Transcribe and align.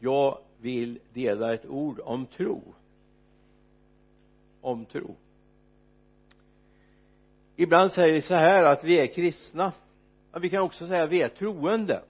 jag 0.00 0.38
vill 0.60 0.98
dela 1.12 1.54
ett 1.54 1.66
ord 1.66 2.00
om 2.04 2.26
tro. 2.26 2.62
Om 4.60 4.84
tro. 4.84 5.16
Ibland 7.56 7.92
säger 7.92 8.14
vi 8.14 8.22
så 8.22 8.34
här 8.34 8.62
att 8.62 8.84
vi 8.84 8.98
är 8.98 9.06
kristna. 9.06 9.72
Men 10.32 10.42
vi 10.42 10.50
kan 10.50 10.62
också 10.62 10.86
säga 10.86 11.02
att 11.02 11.10
vi 11.10 11.22
är 11.22 11.28
troende. 11.28 12.02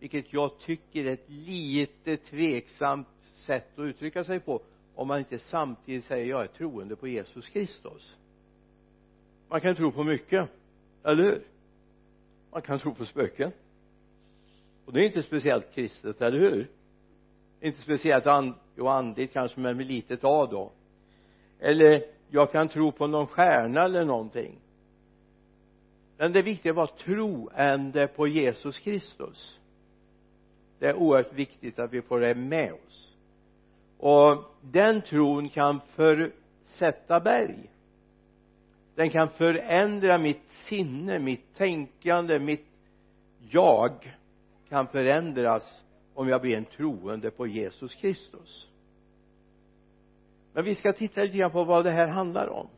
Vilket 0.00 0.32
jag 0.32 0.58
tycker 0.58 1.04
är 1.04 1.12
ett 1.12 1.30
lite 1.30 2.16
tveksamt 2.16 3.08
sätt 3.46 3.78
att 3.78 3.82
uttrycka 3.82 4.24
sig 4.24 4.40
på 4.40 4.60
om 4.94 5.08
man 5.08 5.18
inte 5.18 5.38
samtidigt 5.38 6.04
säger 6.04 6.26
jag 6.26 6.42
är 6.42 6.46
troende 6.46 6.96
på 6.96 7.08
Jesus 7.08 7.48
Kristus. 7.48 8.16
Man 9.48 9.60
kan 9.60 9.74
tro 9.74 9.92
på 9.92 10.04
mycket 10.04 10.48
eller 11.04 11.24
hur? 11.24 11.42
Man 12.50 12.62
kan 12.62 12.78
tro 12.78 12.94
på 12.94 13.06
spöken. 13.06 13.52
Och 14.84 14.92
det 14.92 15.00
är 15.02 15.06
inte 15.06 15.22
speciellt 15.22 15.74
kristet, 15.74 16.22
eller 16.22 16.38
hur? 16.38 16.68
Inte 17.60 17.80
speciellt 17.80 18.26
and, 18.26 18.54
jo 18.76 18.88
andligt 18.88 19.32
kanske 19.32 19.60
men 19.60 19.76
med 19.76 19.86
litet 19.86 20.24
a 20.24 20.46
då. 20.50 20.72
Eller 21.60 22.02
jag 22.30 22.52
kan 22.52 22.68
tro 22.68 22.92
på 22.92 23.06
någon 23.06 23.26
stjärna 23.26 23.84
eller 23.84 24.04
någonting. 24.04 24.58
Men 26.16 26.32
det 26.32 26.42
viktiga 26.42 26.72
var 26.72 26.86
troende 26.86 28.06
på 28.06 28.26
Jesus 28.26 28.78
Kristus. 28.78 29.58
Det 30.78 30.86
är 30.86 30.94
oerhört 30.94 31.32
viktigt 31.32 31.78
att 31.78 31.92
vi 31.92 32.02
får 32.02 32.20
det 32.20 32.34
med 32.34 32.72
oss. 32.72 33.12
Och 33.98 34.44
den 34.60 35.02
tron 35.02 35.48
kan 35.48 35.80
försätta 35.94 37.20
berg. 37.20 37.70
Den 38.94 39.10
kan 39.10 39.28
förändra 39.28 40.18
mitt 40.18 40.50
sinne, 40.50 41.18
mitt 41.18 41.56
tänkande, 41.56 42.38
mitt 42.38 42.66
jag 43.50 44.16
kan 44.68 44.86
förändras 44.86 45.84
om 46.16 46.28
jag 46.28 46.40
blir 46.40 46.56
en 46.56 46.64
troende 46.64 47.30
på 47.30 47.46
Jesus 47.46 47.94
Kristus. 47.94 48.68
Men 50.52 50.64
vi 50.64 50.74
ska 50.74 50.92
titta 50.92 51.22
lite 51.22 51.38
grann 51.38 51.50
på 51.50 51.64
vad 51.64 51.84
det 51.84 51.92
här 51.92 52.08
handlar 52.08 52.48
om. 52.48 52.68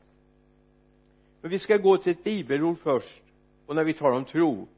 Men 1.41 1.51
vi 1.51 1.59
ska 1.59 1.77
gå 1.77 1.97
till 1.97 2.13
ett 2.13 2.25
bibelord 2.25 2.79
först 2.79 3.23
och 3.67 3.77
när 3.77 3.85
vi 3.85 3.95
talar 3.95 4.17
om 4.17 4.25
tro 4.25 4.69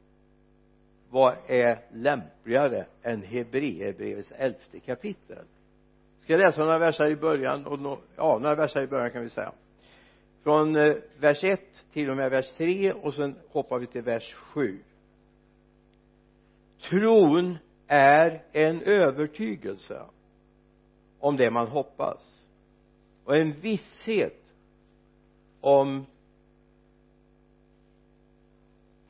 vad 1.09 1.35
är 1.47 1.79
lämpligare 1.93 2.85
än 3.01 3.23
Hebreerbrevets 3.23 4.31
elfte 4.31 4.79
kapitel? 4.79 5.45
Ska 6.19 6.33
jag 6.33 6.39
läsa 6.39 6.61
några 6.61 6.79
verser 6.79 7.11
i 7.11 7.15
början 7.15 7.65
och 7.65 7.79
no, 7.79 7.99
ja, 8.15 8.39
några 8.41 8.55
verser 8.55 8.83
i 8.83 8.87
början 8.87 9.11
kan 9.11 9.23
vi 9.23 9.29
säga. 9.29 9.51
Från 10.43 10.75
eh, 10.75 10.95
vers 11.19 11.43
1 11.43 11.61
till 11.93 12.09
och 12.09 12.17
med 12.17 12.31
vers 12.31 12.51
3 12.57 12.93
och 12.93 13.13
sen 13.13 13.35
hoppar 13.49 13.79
vi 13.79 13.87
till 13.87 14.01
vers 14.01 14.33
7 14.33 14.79
tron 16.81 17.57
är 17.93 18.43
en 18.51 18.81
övertygelse 18.81 20.05
om 21.19 21.37
det 21.37 21.51
man 21.51 21.67
hoppas 21.67 22.45
och 23.23 23.35
en 23.35 23.53
visshet 23.61 24.43
om 25.61 26.05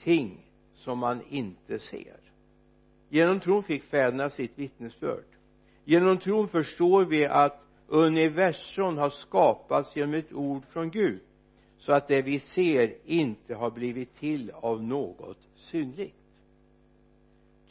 ting 0.03 0.37
som 0.73 0.99
man 0.99 1.21
inte 1.29 1.79
ser. 1.79 2.17
Genom 3.09 3.39
tron 3.39 3.63
fick 3.63 3.83
fäderna 3.83 4.29
sitt 4.29 4.59
vittnesbörd. 4.59 5.25
Genom 5.85 6.17
tron 6.17 6.47
förstår 6.47 7.05
vi 7.05 7.25
att 7.25 7.63
universum 7.87 8.97
har 8.97 9.09
skapats 9.09 9.95
genom 9.95 10.13
ett 10.13 10.33
ord 10.33 10.65
från 10.65 10.89
Gud 10.91 11.21
så 11.77 11.93
att 11.93 12.07
det 12.07 12.21
vi 12.21 12.39
ser 12.39 12.95
inte 13.05 13.55
har 13.55 13.71
blivit 13.71 14.15
till 14.15 14.51
av 14.51 14.83
något 14.83 15.39
synligt. 15.55 16.15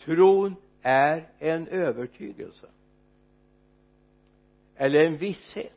Tron 0.04 0.56
är 0.82 1.28
en 1.38 1.68
övertygelse. 1.68 2.66
Eller 4.76 5.00
en 5.00 5.16
visshet. 5.16 5.72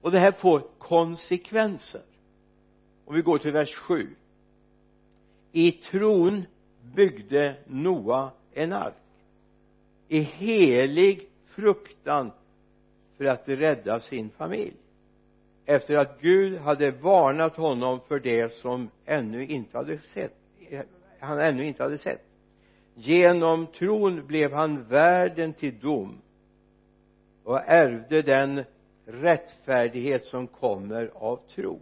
Och 0.00 0.10
det 0.10 0.18
här 0.18 0.32
får 0.32 0.62
konsekvenser. 0.78 2.02
Om 3.04 3.14
vi 3.14 3.22
går 3.22 3.38
till 3.38 3.52
vers 3.52 3.74
7 3.74 4.14
i 5.52 5.72
tron 5.72 6.44
byggde 6.94 7.54
Noa 7.66 8.30
en 8.52 8.72
ark. 8.72 8.94
I 10.08 10.20
helig 10.20 11.28
fruktan 11.46 12.32
för 13.16 13.24
att 13.24 13.48
rädda 13.48 14.00
sin 14.00 14.30
familj. 14.30 14.76
Efter 15.66 15.96
att 15.96 16.20
Gud 16.20 16.58
hade 16.58 16.90
varnat 16.90 17.56
honom 17.56 18.00
för 18.08 18.20
det 18.20 18.52
som 18.52 18.90
ännu 19.04 19.46
inte 19.46 19.76
hade 19.76 19.98
sett 19.98 20.34
han 21.20 21.40
ännu 21.40 21.66
inte 21.66 21.82
hade 21.82 21.98
sett 21.98 22.24
genom 22.98 23.66
tron 23.66 24.26
blev 24.26 24.52
han 24.52 24.84
värden 24.84 25.52
till 25.52 25.78
dom 25.80 26.18
och 27.44 27.60
ärvde 27.66 28.22
den 28.22 28.64
rättfärdighet 29.06 30.24
som 30.24 30.46
kommer 30.46 31.10
av 31.14 31.40
tro. 31.54 31.80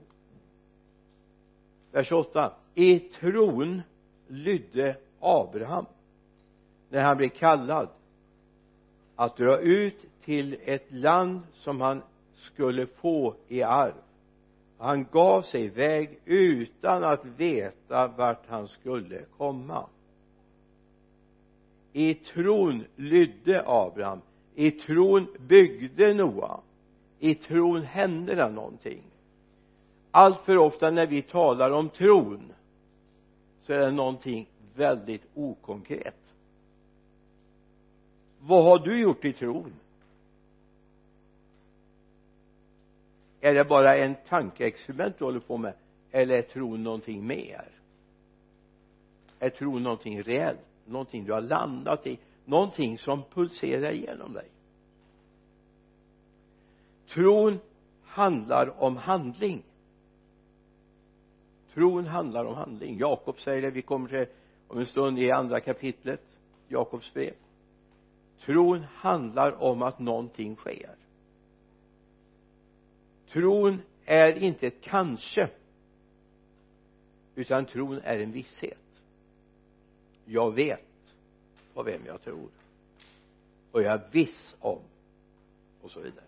Vers 1.92 2.12
8 2.12 2.52
i 2.74 2.98
tron 2.98 3.82
lydde 4.26 4.96
Abraham 5.20 5.86
när 6.88 7.02
han 7.02 7.16
blev 7.16 7.28
kallad 7.28 7.88
att 9.16 9.36
dra 9.36 9.58
ut 9.58 10.04
till 10.24 10.56
ett 10.64 10.92
land 10.92 11.40
som 11.52 11.80
han 11.80 12.02
skulle 12.34 12.86
få 12.86 13.34
i 13.48 13.62
arv. 13.62 13.94
Han 14.78 15.06
gav 15.12 15.42
sig 15.42 15.64
iväg 15.64 16.18
utan 16.24 17.04
att 17.04 17.24
veta 17.24 18.08
vart 18.08 18.46
han 18.48 18.68
skulle 18.68 19.22
komma 19.36 19.86
i 21.96 22.14
tron 22.14 22.84
lydde 22.96 23.62
Abraham 23.66 24.20
i 24.54 24.70
tron 24.70 25.26
byggde 25.38 26.14
Noa 26.14 26.60
i 27.18 27.34
tron 27.34 27.82
hände 27.82 28.34
det 28.34 28.48
någonting. 28.48 29.02
Allt 30.10 30.40
för 30.40 30.58
ofta 30.58 30.90
när 30.90 31.06
vi 31.06 31.22
talar 31.22 31.70
om 31.70 31.88
tron 31.88 32.52
så 33.62 33.72
är 33.72 33.78
det 33.78 33.90
någonting 33.90 34.48
väldigt 34.74 35.22
okonkret. 35.34 36.34
Vad 38.40 38.64
har 38.64 38.78
du 38.78 39.00
gjort 39.00 39.24
i 39.24 39.32
tron? 39.32 39.72
Är 43.40 43.54
det 43.54 43.64
bara 43.64 43.96
en 43.96 44.14
tankeexperiment 44.28 45.18
du 45.18 45.24
håller 45.24 45.40
på 45.40 45.56
med 45.56 45.74
eller 46.10 46.38
är 46.38 46.42
tron 46.42 46.82
någonting 46.82 47.26
mer? 47.26 47.68
Är 49.38 49.50
tron 49.50 49.82
någonting 49.82 50.22
reellt? 50.22 50.65
Någonting 50.86 51.24
du 51.24 51.32
har 51.32 51.40
landat 51.40 52.06
i 52.06 52.18
någonting 52.44 52.98
som 52.98 53.22
pulserar 53.22 53.92
igenom 53.92 54.32
dig. 54.32 54.48
Tron 57.08 57.58
handlar 58.04 58.82
om 58.82 58.96
handling. 58.96 59.62
Tron 61.74 62.06
handlar 62.06 62.44
om 62.44 62.54
handling. 62.54 62.98
Jakob 62.98 63.40
säger 63.40 63.62
det 63.62 63.70
vi 63.70 63.82
kommer 63.82 64.08
till 64.08 64.26
om 64.68 64.78
en 64.78 64.86
stund 64.86 65.18
i 65.18 65.30
andra 65.30 65.60
kapitlet 65.60 66.22
Jakobs 66.68 67.14
brev. 67.14 67.34
Tron 68.40 68.84
handlar 68.94 69.62
om 69.62 69.82
att 69.82 69.98
någonting 69.98 70.56
sker. 70.56 70.96
Tron 73.28 73.82
är 74.04 74.38
inte 74.38 74.66
ett 74.66 74.80
kanske 74.80 75.48
utan 77.34 77.66
tron 77.66 78.00
är 78.04 78.18
en 78.18 78.32
visshet 78.32 78.78
jag 80.26 80.54
vet 80.54 81.14
på 81.74 81.82
vem 81.82 82.06
jag 82.06 82.22
tror. 82.22 82.48
Och 83.72 83.82
jag 83.82 83.92
är 83.92 84.08
viss 84.10 84.56
om 84.60 84.80
och 85.82 85.90
så 85.90 86.00
vidare. 86.00 86.24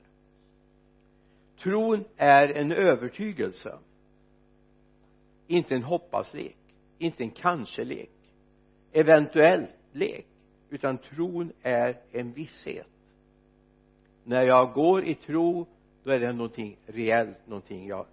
Tron 1.58 2.04
är 2.16 2.48
en 2.48 2.72
övertygelse. 2.72 3.78
Inte 5.46 5.74
en 5.74 5.82
hoppaslek 5.82 6.56
inte 6.98 7.22
en 7.22 7.30
kanske-lek. 7.30 8.10
Eventuell 8.92 9.66
lek. 9.92 10.26
Utan 10.70 10.98
tron 10.98 11.52
är 11.62 11.96
en 12.12 12.32
visshet. 12.32 12.86
När 14.24 14.42
jag 14.42 14.72
går 14.72 15.04
i 15.04 15.14
tro 15.14 15.66
då 16.04 16.10
är 16.10 16.20
det 16.20 16.32
någonting 16.32 16.76
reellt 16.86 17.46
någonting 17.46 17.86
jag 17.86 18.06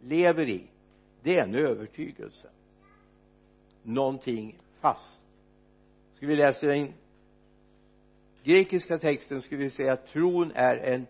lever 0.00 0.48
i. 0.48 0.62
Det 1.22 1.38
är 1.38 1.42
en 1.42 1.54
övertygelse. 1.54 2.48
Någonting 3.82 4.58
fast. 4.84 5.20
Ska 6.16 6.26
vi 6.26 6.36
läsa 6.36 6.66
den? 6.66 6.92
Grekiska 8.42 8.98
texten 8.98 9.42
skulle 9.42 9.64
vi 9.64 9.70
säga 9.70 9.92
att 9.92 10.06
tron 10.06 10.52
är 10.54 10.76
en 10.76 11.06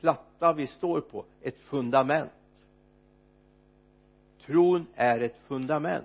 platta 0.00 0.52
vi 0.52 0.66
står 0.66 1.00
på 1.00 1.24
ett 1.42 1.58
fundament. 1.58 2.30
Tron 4.46 4.86
är 4.94 5.20
ett 5.20 5.36
fundament. 5.46 6.04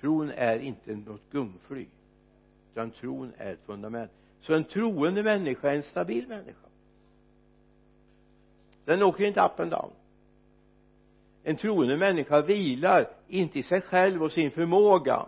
Tron 0.00 0.30
är 0.30 0.58
inte 0.58 0.96
något 0.96 1.30
gungfly 1.30 1.86
utan 2.72 2.90
tron 2.90 3.32
är 3.38 3.52
ett 3.52 3.66
fundament. 3.66 4.10
Så 4.40 4.54
en 4.54 4.64
troende 4.64 5.22
människa 5.22 5.70
är 5.70 5.76
en 5.76 5.82
stabil 5.82 6.28
människa. 6.28 6.68
Den 8.84 9.02
åker 9.02 9.24
inte 9.24 9.40
up 9.40 9.60
and 9.60 9.70
down 9.70 9.90
en 11.48 11.56
troende 11.56 11.96
människa 11.96 12.40
vilar 12.42 13.08
inte 13.28 13.58
i 13.58 13.62
sig 13.62 13.80
själv 13.80 14.22
och 14.22 14.32
sin 14.32 14.50
förmåga. 14.50 15.26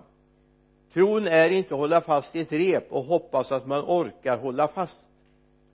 Tron 0.92 1.26
är 1.26 1.48
inte 1.48 1.74
att 1.74 1.80
hålla 1.80 2.00
fast 2.00 2.36
i 2.36 2.40
ett 2.40 2.52
rep 2.52 2.92
och 2.92 3.04
hoppas 3.04 3.52
att 3.52 3.66
man 3.66 3.84
orkar 3.86 4.38
hålla 4.38 4.68
fast 4.68 5.00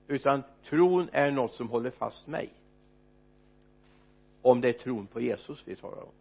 utan 0.09 0.43
tron 0.69 1.09
är 1.13 1.31
något 1.31 1.55
som 1.55 1.69
håller 1.69 1.91
fast 1.91 2.27
mig. 2.27 2.51
Om 4.43 4.61
det 4.61 4.69
är 4.69 4.73
tron 4.73 5.07
på 5.07 5.21
Jesus 5.21 5.63
vi 5.65 5.77
talar 5.77 6.03
om 6.03 6.13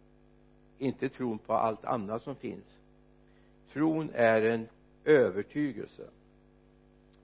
inte 0.78 1.08
tron 1.08 1.38
på 1.38 1.52
allt 1.52 1.84
annat 1.84 2.22
som 2.22 2.36
finns. 2.36 2.64
Tron 3.72 4.10
är 4.14 4.42
en 4.42 4.68
övertygelse. 5.04 6.02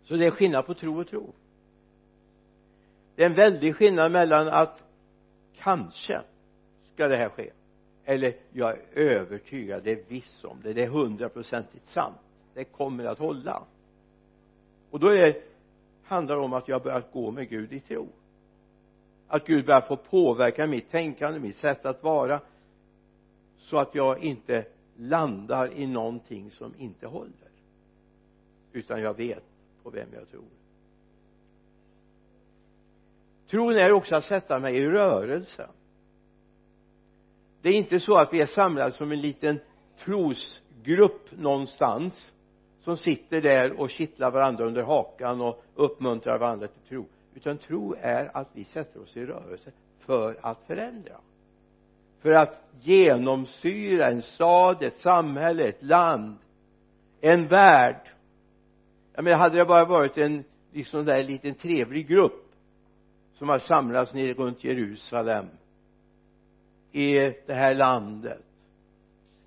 Så 0.03 0.17
det 0.17 0.27
är 0.27 0.31
skillnad 0.31 0.67
på 0.67 0.75
tro 0.75 1.01
och 1.01 1.09
tro. 1.09 1.33
Det 3.15 3.23
är 3.23 3.27
en 3.27 3.35
väldig 3.35 3.77
skillnad 3.77 4.13
mellan 4.13 4.49
att 4.49 4.83
kanske 5.57 6.23
ska 6.95 7.09
det 7.09 7.17
här 7.17 7.29
ske? 7.29 7.51
Eller 8.05 8.35
jag 8.53 8.71
är 8.71 8.83
övertygad, 8.95 9.83
det 9.85 9.91
är 9.93 10.03
viss 10.09 10.45
om 10.45 10.61
det, 10.63 10.73
det 10.73 10.83
är 10.83 10.89
hundraprocentigt 10.89 11.89
sant. 11.89 12.17
Det 12.55 12.65
kommer 12.65 13.05
att 13.05 13.19
hålla. 13.19 13.63
Och 14.91 15.01
då 15.01 15.09
är 15.09 15.17
det, 15.17 15.43
handlar 16.05 16.37
det 16.37 16.43
om 16.43 16.53
att 16.53 16.69
jag 16.69 16.83
börjat 16.83 17.13
gå 17.13 17.31
med 17.31 17.49
Gud 17.49 17.73
i 17.73 17.81
tro. 17.81 18.09
Att 19.29 19.47
Gud 19.47 19.67
börjar 19.67 19.81
få 19.81 19.97
påverka 19.97 20.67
mitt 20.67 20.91
tänkande, 20.91 21.41
mitt 21.41 21.57
sätt 21.57 21.87
att 21.87 22.03
vara 22.03 22.41
så 23.59 23.79
att 23.79 23.95
jag 23.95 24.19
inte 24.19 24.65
landar 24.97 25.73
i 25.73 25.87
någonting 25.87 26.51
som 26.51 26.75
inte 26.79 27.07
håller. 27.07 27.51
Utan 28.73 29.01
jag 29.01 29.17
vet 29.17 29.45
på 29.83 29.91
vem 29.91 30.09
jag 30.15 30.31
tror. 30.31 30.45
Tron 33.51 33.77
är 33.77 33.93
också 33.93 34.17
att 34.17 34.25
sätta 34.25 34.59
mig 34.59 34.77
i 34.77 34.87
rörelse 34.87 35.69
det 37.63 37.69
är 37.69 37.75
inte 37.75 38.01
så 38.01 38.17
att 38.17 38.33
vi 38.33 38.41
är 38.41 38.47
samlade 38.47 38.93
som 38.93 39.13
en 39.13 39.21
liten 39.21 39.61
trosgrupp 40.05 41.31
någonstans 41.31 42.33
som 42.81 42.97
sitter 42.97 43.41
där 43.43 43.81
och 43.81 43.91
kittlar 43.91 44.31
varandra 44.31 44.67
under 44.67 44.83
hakan 44.83 45.41
och 45.41 45.65
uppmuntrar 45.75 46.39
varandra 46.39 46.67
till 46.67 46.83
tro. 46.89 47.07
Utan 47.35 47.59
tro 47.59 47.95
är 48.01 48.37
att 48.37 48.49
vi 48.53 48.65
sätter 48.65 49.03
oss 49.03 49.17
i 49.17 49.27
rörelse 49.27 49.73
för 49.99 50.39
att 50.43 50.63
förändra. 50.67 51.17
För 52.23 52.33
att 52.33 52.65
genomsyra 52.81 54.07
en 54.07 54.23
stad, 54.23 54.83
ett 54.83 54.99
samhälle, 54.99 55.65
ett 55.65 55.83
land 55.83 56.39
en 57.23 57.49
värld. 57.49 58.09
Jag 59.15 59.25
menar 59.25 59.39
hade 59.39 59.59
det 59.59 59.65
bara 59.65 59.85
varit 59.85 60.19
en 60.19 60.45
liksom 60.73 61.05
där 61.05 61.25
liten 61.25 61.55
trevlig 61.55 62.09
grupp 62.09 62.53
som 63.35 63.49
har 63.49 63.59
samlats 63.59 64.15
nere 64.15 64.33
runt 64.33 64.65
Jerusalem 64.65 65.47
i 66.93 67.35
det 67.47 67.55
här 67.55 67.75
landet. 67.75 68.43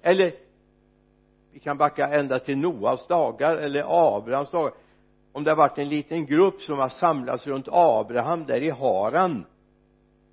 Eller 0.02 0.34
vi 1.52 1.60
kan 1.60 1.78
backa 1.78 2.08
ända 2.08 2.40
till 2.40 2.58
Noas 2.58 3.08
dagar 3.08 3.58
eller 3.58 3.84
Abrahams 4.18 4.52
dagar. 4.52 4.74
Om 5.32 5.44
det 5.44 5.52
har 5.52 5.58
varit 5.58 5.78
en 5.78 5.90
liten 5.90 6.26
grupp 6.26 6.62
som 6.62 6.80
har 6.80 6.90
samlats 6.90 7.48
runt 7.48 7.68
Abraham 7.72 8.46
där 8.46 8.62
i 8.62 8.70
Haran 8.70 9.46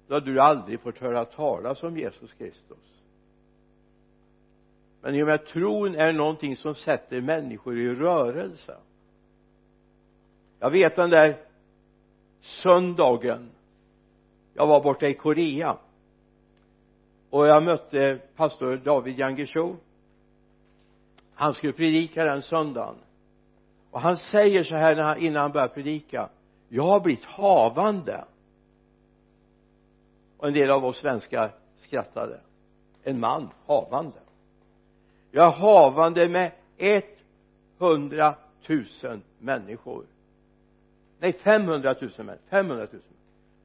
då 0.07 0.15
hade 0.15 0.33
du 0.33 0.41
aldrig 0.41 0.81
fått 0.81 0.99
höra 0.99 1.25
talas 1.25 1.83
om 1.83 1.97
Jesus 1.97 2.33
Kristus. 2.33 2.79
Men 5.01 5.15
i 5.15 5.23
och 5.23 5.27
med 5.27 5.35
att 5.35 5.47
tron 5.47 5.95
är 5.95 6.13
någonting 6.13 6.57
som 6.57 6.75
sätter 6.75 7.21
människor 7.21 7.79
i 7.79 7.95
rörelse. 7.95 8.77
Jag 10.59 10.71
vet 10.71 10.97
den 10.97 11.11
där 11.11 11.37
söndagen 12.41 13.51
jag 14.55 14.67
var 14.67 14.83
borta 14.83 15.07
i 15.07 15.15
Korea 15.15 15.79
och 17.33 17.47
jag 17.47 17.63
mötte 17.63 18.21
pastor 18.37 18.77
David 18.77 19.19
Jangesho 19.19 19.77
han 21.35 21.55
skulle 21.55 21.73
predika 21.73 22.25
den 22.25 22.43
söndagen. 22.43 22.95
Och 23.91 24.01
han 24.01 24.17
säger 24.17 24.65
så 24.65 24.77
här 24.77 24.97
han, 24.97 25.19
innan 25.19 25.43
han 25.43 25.53
börjar 25.53 25.69
predika. 25.69 26.29
Jag 26.69 26.83
har 26.83 27.01
blivit 27.01 27.25
havande. 27.25 28.25
Och 30.39 30.49
en 30.49 30.55
del 30.55 30.71
av 30.71 30.85
oss 30.85 30.97
svenskar 30.97 31.55
skrattade. 31.77 32.41
En 33.03 33.21
man 33.21 33.49
havande. 33.67 34.19
Jag 35.31 35.47
är 35.47 35.51
havande 35.51 36.29
med 36.29 36.53
100 37.79 38.35
000 38.69 39.21
människor. 39.39 40.07
Nej 41.19 41.33
500 41.33 41.95
000 42.01 42.11
människor 42.17 42.39
500 42.51 42.87
000 42.93 43.03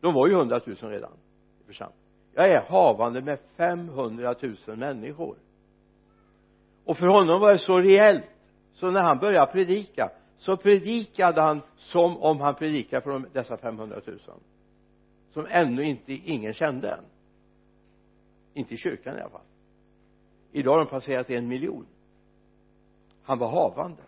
de 0.01 0.13
var 0.13 0.27
ju 0.27 0.33
100 0.33 0.61
000 0.65 0.75
redan 0.75 1.11
i 1.61 1.63
församlingen 1.65 2.06
jag 2.37 2.49
är 2.49 2.61
havande 2.61 3.21
med 3.21 3.39
500 3.55 4.35
000 4.67 4.77
människor. 4.77 5.35
Och 6.85 6.97
för 6.97 7.07
honom 7.07 7.41
var 7.41 7.51
det 7.51 7.59
så 7.59 7.79
reellt 7.79 8.29
så 8.73 8.91
när 8.91 9.03
han 9.03 9.17
började 9.17 9.51
predika 9.51 10.09
så 10.37 10.57
predikade 10.57 11.41
han 11.41 11.61
som 11.77 12.17
om 12.17 12.41
han 12.41 12.55
predikade 12.55 13.01
för 13.01 13.23
dessa 13.33 13.57
500 13.57 14.01
000 14.05 14.19
som 15.33 15.47
ännu 15.49 15.83
inte 15.83 16.13
ingen 16.13 16.53
kände 16.53 16.91
än. 16.91 17.03
Inte 18.53 18.73
i 18.73 18.77
kyrkan 18.77 19.17
i 19.17 19.21
alla 19.21 19.29
fall. 19.29 19.41
Idag 20.51 20.71
har 20.71 20.79
de 20.79 20.85
passerat 20.85 21.29
en 21.29 21.47
miljon. 21.47 21.85
Han 23.23 23.39
var 23.39 23.49
havande. 23.49 24.01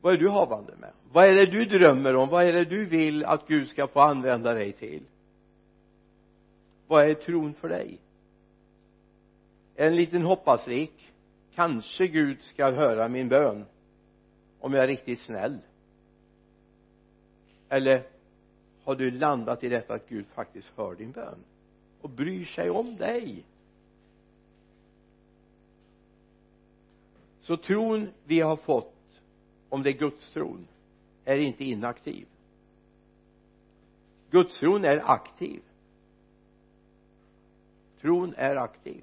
Vad 0.00 0.12
är 0.12 0.18
du 0.18 0.28
havande 0.28 0.72
med? 0.76 0.92
Vad 1.12 1.24
är 1.24 1.34
det 1.34 1.46
du 1.46 1.64
drömmer 1.64 2.16
om? 2.16 2.28
Vad 2.28 2.44
är 2.44 2.52
det 2.52 2.64
du 2.64 2.84
vill 2.84 3.24
att 3.24 3.48
Gud 3.48 3.68
ska 3.68 3.86
få 3.86 4.00
använda 4.00 4.54
dig 4.54 4.72
till? 4.72 5.02
Vad 6.88 7.10
är 7.10 7.14
tron 7.14 7.54
för 7.54 7.68
dig? 7.68 7.98
En 9.74 9.96
liten 9.96 10.22
hoppasrik. 10.22 11.12
Kanske 11.54 12.06
Gud 12.06 12.42
ska 12.42 12.70
höra 12.70 13.08
min 13.08 13.28
bön 13.28 13.64
om 14.60 14.74
jag 14.74 14.84
är 14.84 14.88
riktigt 14.88 15.20
snäll. 15.20 15.58
Eller 17.68 18.02
har 18.84 18.94
du 18.94 19.10
landat 19.10 19.64
i 19.64 19.68
detta 19.68 19.94
att 19.94 20.08
Gud 20.08 20.26
faktiskt 20.26 20.72
hör 20.76 20.94
din 20.94 21.12
bön 21.12 21.44
och 22.00 22.10
bryr 22.10 22.44
sig 22.44 22.70
om 22.70 22.96
dig? 22.96 23.44
Så 27.40 27.56
tron 27.56 28.08
vi 28.24 28.40
har 28.40 28.56
fått 28.56 28.94
om 29.68 29.82
det 29.82 29.90
är 29.90 29.98
gudstron 29.98 30.68
är 31.24 31.38
inte 31.38 31.64
inaktiv. 31.64 32.26
Gudstron 34.30 34.84
är 34.84 35.10
aktiv 35.10 35.62
tron 38.00 38.34
är 38.36 38.56
aktiv. 38.56 39.02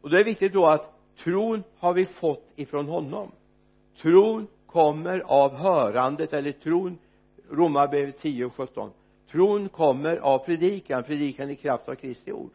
Och 0.00 0.10
det 0.10 0.20
är 0.20 0.24
viktigt 0.24 0.52
då 0.52 0.66
att 0.66 0.92
tron 1.16 1.62
har 1.78 1.92
vi 1.94 2.04
fått 2.04 2.48
ifrån 2.56 2.86
honom. 2.86 3.30
Tron 4.00 4.46
kommer 4.66 5.20
av 5.20 5.54
hörandet 5.54 6.32
eller 6.32 6.52
tron 6.52 6.98
romarbrevet 7.50 8.18
10 8.18 8.44
och 8.44 8.54
17 8.54 8.90
tron 9.32 9.68
kommer 9.68 10.16
av 10.16 10.38
predikan 10.38 11.02
predikan 11.02 11.50
i 11.50 11.56
kraft 11.56 11.88
av 11.88 11.94
Kristi 11.94 12.32
ord. 12.32 12.50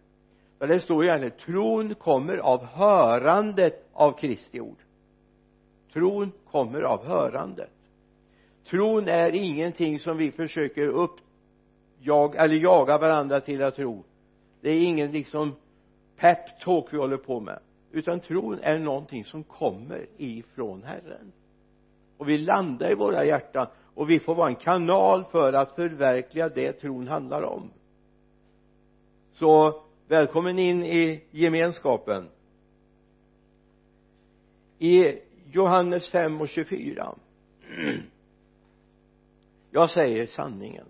Men 0.60 0.70
det 0.70 0.80
står 0.80 1.04
ju 1.04 1.10
egentligen 1.10 1.38
tron 1.46 1.96
kommer 1.96 2.38
av 2.38 2.66
hörandet 2.66 3.90
av 3.94 4.12
Kristi 4.12 4.60
ord. 4.60 4.78
Tron 5.94 6.32
kommer 6.52 6.82
av 6.82 7.06
hörandet. 7.06 7.72
Tron 8.66 9.08
är 9.08 9.36
ingenting 9.36 10.00
som 10.00 10.18
vi 10.18 10.32
försöker 10.32 10.88
upp 10.88 11.20
jag, 12.00 12.36
eller 12.36 12.56
jaga 12.56 12.98
varandra 12.98 13.42
till 13.42 13.64
att 13.64 13.76
tro 13.76 14.04
det 14.62 14.70
är 14.70 14.82
ingen 14.82 15.12
liksom 15.12 15.56
peptalk 16.16 16.86
vi 16.92 16.98
håller 16.98 17.18
på 17.18 17.40
med. 17.40 17.60
Utan 17.92 18.20
tron 18.20 18.60
är 18.62 18.80
någonting 18.80 19.26
som 19.26 19.44
kommer 19.44 20.06
ifrån 20.18 20.84
Herren. 20.84 21.32
Och 22.18 22.30
vi 22.30 22.38
landar 22.38 22.92
i 22.92 22.96
våra 22.96 23.26
hjärtan 23.26 23.68
och 23.94 24.10
vi 24.10 24.20
får 24.20 24.36
vara 24.36 24.48
en 24.48 24.56
kanal 24.56 25.24
för 25.24 25.54
att 25.54 25.72
förverkliga 25.76 26.50
det 26.50 26.72
tron 26.72 27.08
handlar 27.08 27.42
om. 27.42 27.72
Så 29.34 29.82
välkommen 30.08 30.60
in 30.60 30.84
i 30.86 31.24
gemenskapen. 31.32 32.30
I 34.80 35.20
Johannes 35.52 36.10
5 36.10 36.42
och 36.42 36.50
24 36.50 37.16
jag 39.72 39.90
säger 39.90 40.26
sanningen 40.26 40.86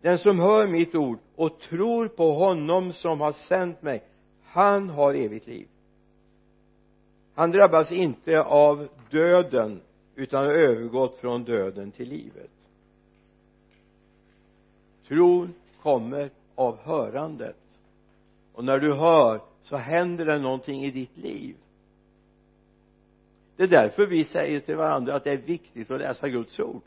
den 0.00 0.18
som 0.18 0.38
hör 0.38 0.66
mitt 0.66 0.94
ord 0.94 1.18
och 1.34 1.60
tror 1.60 2.08
på 2.08 2.32
honom 2.32 2.92
som 2.92 3.20
har 3.20 3.32
sänt 3.32 3.82
mig 3.82 4.02
han 4.44 4.90
har 4.90 5.14
evigt 5.14 5.46
liv. 5.46 5.68
Han 7.34 7.50
drabbas 7.50 7.92
inte 7.92 8.40
av 8.42 8.88
döden 9.10 9.80
utan 10.14 10.46
har 10.46 10.52
övergått 10.52 11.18
från 11.20 11.44
döden 11.44 11.90
till 11.90 12.08
livet. 12.08 12.50
Tron 15.08 15.54
kommer 15.82 16.30
av 16.54 16.78
hörandet. 16.78 17.56
Och 18.52 18.64
när 18.64 18.78
du 18.78 18.92
hör 18.94 19.40
så 19.62 19.76
händer 19.76 20.24
det 20.24 20.38
någonting 20.38 20.84
i 20.84 20.90
ditt 20.90 21.16
liv. 21.16 21.56
Det 23.56 23.62
är 23.62 23.68
därför 23.68 24.06
vi 24.06 24.24
säger 24.24 24.60
till 24.60 24.76
varandra 24.76 25.14
att 25.14 25.24
det 25.24 25.30
är 25.30 25.36
viktigt 25.36 25.90
att 25.90 26.00
läsa 26.00 26.28
Guds 26.28 26.60
ord. 26.60 26.82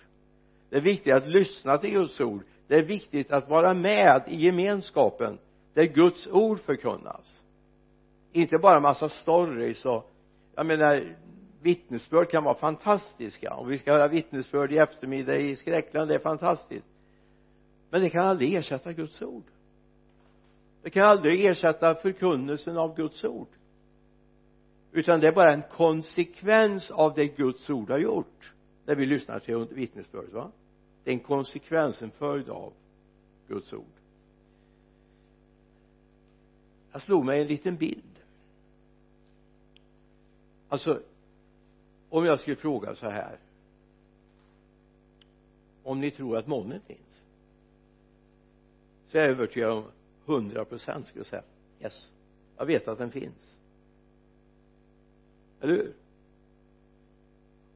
Det 0.69 0.77
är 0.77 0.81
viktigt 0.81 1.13
att 1.13 1.27
lyssna 1.27 1.77
till 1.77 1.91
Guds 1.91 2.21
ord 2.21 2.43
det 2.71 2.77
är 2.77 2.83
viktigt 2.83 3.31
att 3.31 3.49
vara 3.49 3.73
med 3.73 4.23
i 4.27 4.35
gemenskapen 4.35 5.37
där 5.73 5.85
Guds 5.85 6.27
ord 6.27 6.59
förkunnas. 6.59 7.41
Inte 8.31 8.57
bara 8.57 8.79
massa 8.79 9.09
stories 9.09 9.85
och 9.85 10.11
jag 10.55 10.65
menar 10.65 11.15
vittnesbörd 11.61 12.29
kan 12.29 12.43
vara 12.43 12.55
fantastiska. 12.55 13.53
Och 13.53 13.71
vi 13.71 13.77
ska 13.77 13.91
höra 13.91 14.07
vittnesbörd 14.07 14.71
i 14.71 14.77
eftermiddag 14.77 15.35
i 15.35 15.55
Skräckland 15.55 16.09
det 16.09 16.15
är 16.15 16.19
fantastiskt. 16.19 16.85
Men 17.89 18.01
det 18.01 18.09
kan 18.09 18.27
aldrig 18.27 18.53
ersätta 18.53 18.93
Guds 18.93 19.21
ord. 19.21 19.45
Det 20.83 20.89
kan 20.89 21.05
aldrig 21.05 21.45
ersätta 21.45 21.95
förkunnelsen 21.95 22.77
av 22.77 22.95
Guds 22.95 23.23
ord. 23.23 23.49
Utan 24.91 25.19
det 25.19 25.27
är 25.27 25.31
bara 25.31 25.53
en 25.53 25.63
konsekvens 25.71 26.91
av 26.91 27.13
det 27.13 27.27
Guds 27.27 27.69
ord 27.69 27.89
har 27.89 27.97
gjort 27.97 28.53
när 28.85 28.95
vi 28.95 29.05
lyssnar 29.05 29.39
till 29.39 29.67
vittnesbördet 29.71 30.33
va? 30.33 30.51
Det 31.03 31.11
är 31.11 31.13
en 31.13 31.19
konsekvens, 31.19 32.01
en 32.01 32.11
följd 32.11 32.49
av 32.49 32.73
Guds 33.47 33.73
ord. 33.73 33.85
Jag 36.91 37.01
slog 37.01 37.25
mig 37.25 37.41
en 37.41 37.47
liten 37.47 37.75
bild. 37.75 38.19
Alltså 40.69 41.01
om 42.09 42.25
jag 42.25 42.39
skulle 42.39 42.55
fråga 42.55 42.95
så 42.95 43.09
här 43.09 43.39
om 45.83 45.99
ni 45.99 46.11
tror 46.11 46.37
att 46.37 46.47
månen 46.47 46.81
finns 46.81 47.25
så 49.07 49.17
är 49.17 49.21
jag 49.21 49.31
övertygad 49.31 49.71
om 49.71 49.83
hundra 50.25 50.65
procent 50.65 51.07
skulle 51.07 51.25
säga 51.25 51.43
yes 51.79 52.11
jag 52.61 52.65
vet 52.65 52.87
att 52.87 52.97
den 52.97 53.11
finns. 53.11 53.57
Eller 55.61 55.73
hur? 55.73 55.93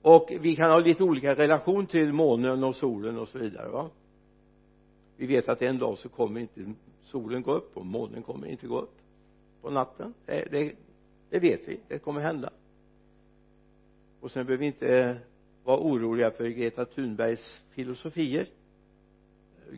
Och 0.06 0.32
vi 0.42 0.56
kan 0.56 0.72
ha 0.72 0.80
lite 0.80 1.04
olika 1.04 1.36
relation 1.36 1.88
till 1.88 2.14
månen 2.14 2.64
och 2.64 2.76
solen 2.76 3.18
och 3.18 3.28
så 3.28 3.38
vidare 3.38 3.70
va? 3.70 3.90
Vi 5.18 5.26
vet 5.26 5.50
att 5.50 5.62
en 5.62 5.78
dag 5.78 5.98
så 5.98 6.10
kommer 6.10 6.40
inte 6.40 6.74
solen 7.04 7.42
gå 7.42 7.54
upp 7.54 7.78
och 7.78 7.86
månen 7.86 8.24
kommer 8.24 8.48
inte 8.48 8.68
gå 8.68 8.82
upp 8.82 8.98
på 9.62 9.70
natten. 9.70 10.14
Det, 10.26 10.48
det, 10.52 10.76
det 11.30 11.40
vet 11.40 11.68
vi, 11.68 11.80
det 11.88 12.00
kommer 12.00 12.22
hända. 12.22 12.50
Och 14.20 14.32
sen 14.32 14.46
behöver 14.46 14.62
vi 14.62 14.66
inte 14.66 15.18
vara 15.64 15.80
oroliga 15.80 16.32
för 16.32 16.48
Greta 16.48 16.86
Thunbergs 16.86 17.62
filosofier. 17.70 18.48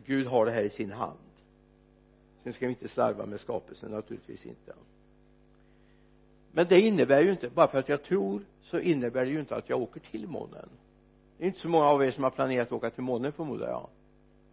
Gud 0.06 0.26
har 0.26 0.46
det 0.46 0.52
här 0.52 0.64
i 0.64 0.70
sin 0.70 0.92
hand. 0.92 1.18
Sen 2.42 2.52
ska 2.52 2.66
vi 2.66 2.72
inte 2.72 2.88
slarva 2.88 3.26
med 3.26 3.40
skapelsen 3.40 3.90
naturligtvis 3.90 4.46
inte 4.46 4.74
men 6.52 6.66
det 6.68 6.80
innebär 6.80 7.20
ju 7.20 7.30
inte 7.30 7.50
bara 7.50 7.68
för 7.68 7.78
att 7.78 7.88
jag 7.88 8.02
tror 8.02 8.42
så 8.62 8.80
innebär 8.80 9.24
det 9.24 9.30
ju 9.30 9.40
inte 9.40 9.56
att 9.56 9.68
jag 9.68 9.82
åker 9.82 10.00
till 10.00 10.26
månen. 10.26 10.68
Det 11.38 11.44
är 11.44 11.48
inte 11.48 11.60
så 11.60 11.68
många 11.68 11.84
av 11.84 12.04
er 12.04 12.10
som 12.10 12.24
har 12.24 12.30
planerat 12.30 12.66
att 12.68 12.72
åka 12.72 12.90
till 12.90 13.02
månen 13.02 13.32
förmodar 13.32 13.68
jag. 13.68 13.88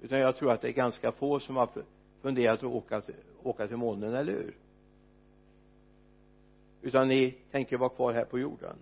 Utan 0.02 0.20
jag 0.20 0.36
tror 0.36 0.52
att 0.52 0.62
det 0.62 0.68
är 0.68 0.74
ganska 0.74 1.12
få 1.12 1.40
som 1.40 1.56
har 1.56 1.70
funderat 2.22 2.60
att 2.60 2.64
åka, 2.64 3.02
åka 3.44 3.68
till 3.68 3.78
månen, 3.78 4.14
eller 4.14 4.34
hur? 4.34 4.56
Utan 6.82 7.08
ni 7.08 7.32
tänker 7.52 7.78
vara 7.78 7.90
kvar 7.90 8.14
här 8.14 8.26
på 8.26 8.40
jorden. 8.40 8.76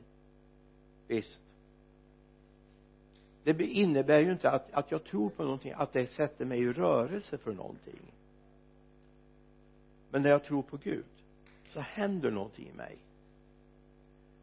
Visst. 1.08 1.40
Det 3.44 3.64
innebär 3.64 4.20
ju 4.20 4.32
inte 4.32 4.50
att, 4.50 4.74
att 4.74 4.92
jag 4.92 5.04
tror 5.04 5.30
på 5.30 5.44
någonting 5.44 5.74
att 5.76 5.94
det 5.94 6.08
sätter 6.08 6.46
mig 6.46 6.60
i 6.60 6.74
rörelse 6.74 7.38
för 7.38 7.54
någonting. 7.54 8.02
Men 10.10 10.22
när 10.22 10.30
jag 10.30 10.44
tror 10.44 10.62
på 10.62 10.78
Gud 10.78 11.06
så 11.74 11.80
händer 11.80 12.32
någonting 12.32 12.70
i 12.70 12.78
mig. 12.78 12.98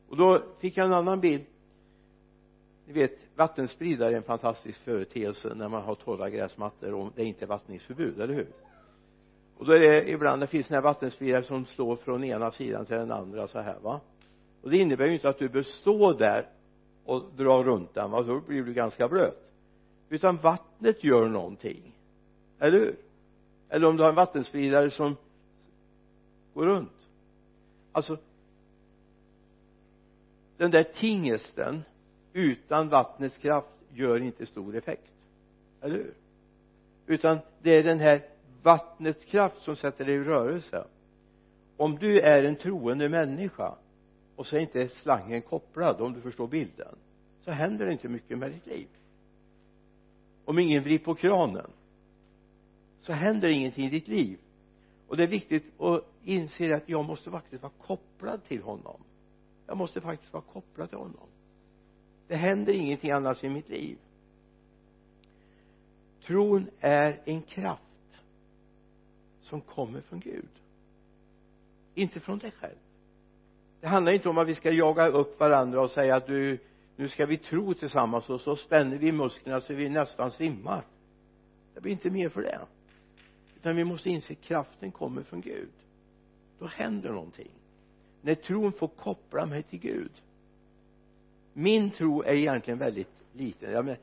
Och 0.09 0.17
då 0.17 0.43
fick 0.61 0.77
jag 0.77 0.87
en 0.87 0.93
annan 0.93 1.21
bild 1.21 1.45
ni 2.93 3.01
vet 3.01 3.19
vattenspridare 3.37 4.13
är 4.13 4.17
en 4.17 4.23
fantastisk 4.23 4.79
företeelse 4.79 5.55
när 5.55 5.69
man 5.69 5.83
har 5.83 5.95
torra 5.95 6.31
gräsmattor 6.31 6.95
och 6.95 7.13
det 7.15 7.23
är 7.23 7.27
inte 7.27 7.47
vattningsförbud, 7.47 8.21
eller 8.21 8.35
hur? 8.35 8.47
Och 9.59 9.67
då 9.67 9.73
är 9.73 9.79
det 9.79 10.11
ibland 10.11 10.43
det 10.43 10.47
finns 10.47 10.67
sådana 10.67 10.81
här 10.81 10.93
vattenspridare 10.93 11.43
som 11.43 11.67
slår 11.67 11.97
från 11.97 12.25
ena 12.25 12.51
sidan 12.51 12.87
till 12.87 12.97
den 12.97 13.13
andra 13.13 13.49
så 13.49 13.61
här 13.61 13.79
va? 13.83 14.01
Och 14.63 14.71
det 14.71 14.77
innebär 14.77 15.07
ju 15.07 15.13
inte 15.13 15.29
att 15.29 15.39
du 15.39 15.49
bör 15.49 15.63
stå 15.63 16.13
där 16.13 16.49
och 17.05 17.23
dra 17.37 17.63
runt 17.63 17.95
den 17.95 18.11
va? 18.11 18.23
Då 18.23 18.41
blir 18.41 18.63
du 18.63 18.73
ganska 18.73 19.09
blöt. 19.09 19.53
Utan 20.09 20.37
vattnet 20.37 21.05
gör 21.05 21.29
någonting 21.29 21.93
eller 22.59 22.79
hur? 22.79 22.97
Eller 23.69 23.87
om 23.87 23.97
du 23.97 24.03
har 24.03 24.11
en 24.11 24.17
vattenspridare 24.17 24.91
som 24.91 25.17
går 26.55 26.67
runt 26.67 27.00
alltså 27.93 28.19
den 30.57 30.71
där 30.71 30.83
tingesten 30.83 31.83
utan 32.33 32.89
vattnets 32.89 33.37
kraft 33.39 33.69
gör 33.95 34.23
inte 34.23 34.47
stor 34.47 34.77
effekt. 34.77 35.11
Eller 35.81 35.95
hur? 35.95 36.15
Utan 37.07 37.39
det 37.63 37.71
är 37.71 37.83
den 37.83 37.99
här 37.99 38.23
vattnets 38.63 39.25
kraft 39.25 39.63
som 39.63 39.77
sätter 39.77 40.05
dig 40.05 40.15
i 40.15 40.25
rörelse. 40.25 40.85
Om 41.77 41.99
du 41.99 42.21
är 42.21 42.43
en 42.43 42.57
troende 42.57 43.09
människa 43.09 43.75
och 44.37 44.47
så 44.47 44.57
är 44.57 44.61
inte 44.61 44.89
slangen 44.89 45.43
kopplad 45.43 46.01
om 46.01 46.13
du 46.13 46.21
förstår 46.21 46.47
bilden 46.47 46.97
så 47.41 47.51
händer 47.51 47.87
det 47.87 47.93
inte 47.93 48.09
mycket 48.09 48.39
med 48.39 48.53
ditt 48.53 48.67
liv. 48.67 48.87
Om 50.45 50.59
ingen 50.59 50.83
vrider 50.83 51.05
på 51.05 51.15
kranen 51.15 51.71
så 53.01 53.13
händer 53.13 53.49
ingenting 53.49 53.87
i 53.87 53.91
ditt 53.91 54.09
liv. 54.09 54.39
Och 55.09 55.17
det 55.17 55.23
är 55.23 55.29
viktigt 55.29 55.81
att 55.81 56.05
inser 56.25 56.71
att 56.71 56.89
jag 56.89 57.05
måste 57.05 57.31
faktiskt 57.31 57.63
vara 57.63 57.73
kopplad 57.79 58.45
till 58.45 58.63
honom. 58.63 59.05
Jag 59.67 59.77
måste 59.77 60.01
faktiskt 60.01 60.33
vara 60.33 60.45
kopplad 60.53 60.89
till 60.89 60.99
honom. 60.99 61.29
Det 62.29 62.37
händer 62.37 62.73
ingenting 62.73 63.11
annars 63.11 63.45
i 63.45 63.49
mitt 63.49 63.69
liv. 63.69 63.99
Tron 66.23 66.67
är 66.81 67.21
en 67.25 67.43
kraft 67.43 67.83
som 69.41 69.61
kommer 69.61 70.01
från 70.01 70.21
Gud. 70.21 70.49
Inte 71.95 72.21
från 72.21 72.39
dig 72.39 72.51
själv. 72.51 72.79
Det 73.81 73.87
handlar 73.87 74.13
inte 74.13 74.29
om 74.29 74.39
att 74.39 74.49
vi 74.49 74.55
ska 74.55 74.73
jaga 74.73 75.07
upp 75.07 75.41
varandra 75.41 75.81
och 75.81 75.91
säga 75.91 76.17
att 76.17 76.27
du 76.27 76.59
nu 76.97 77.09
ska 77.09 77.27
vi 77.27 77.37
tro 77.37 77.75
tillsammans 77.75 78.31
och 78.31 78.41
så 78.41 78.57
spänner 78.57 78.97
vi 78.97 79.13
musklerna 79.13 79.61
så 79.61 79.75
vi 79.75 79.89
nästan 79.89 80.31
svimmar. 80.31 80.85
Det 81.75 81.81
blir 81.81 81.93
inte 81.93 82.11
mer 82.11 82.29
för 82.29 82.43
det. 82.43 82.61
Utan 83.57 83.77
vi 83.77 83.85
måste 83.85 84.11
inse 84.11 84.33
att 84.33 84.41
kraften 84.41 84.93
kommer 84.93 85.23
från 85.23 85.41
Gud 85.41 85.73
då 86.61 86.67
händer 86.67 87.11
någonting. 87.11 87.51
När 88.23 88.35
tron 88.35 88.73
får 88.73 88.89
koppla 88.89 89.47
mig 89.47 89.63
till 89.63 89.79
Gud. 89.79 90.13
Min 91.53 91.91
tro 91.91 92.23
är 92.23 92.35
egentligen 92.35 92.79
väldigt 92.79 93.11
liten. 93.33 93.73
Jag 93.73 93.85
men, 93.85 93.97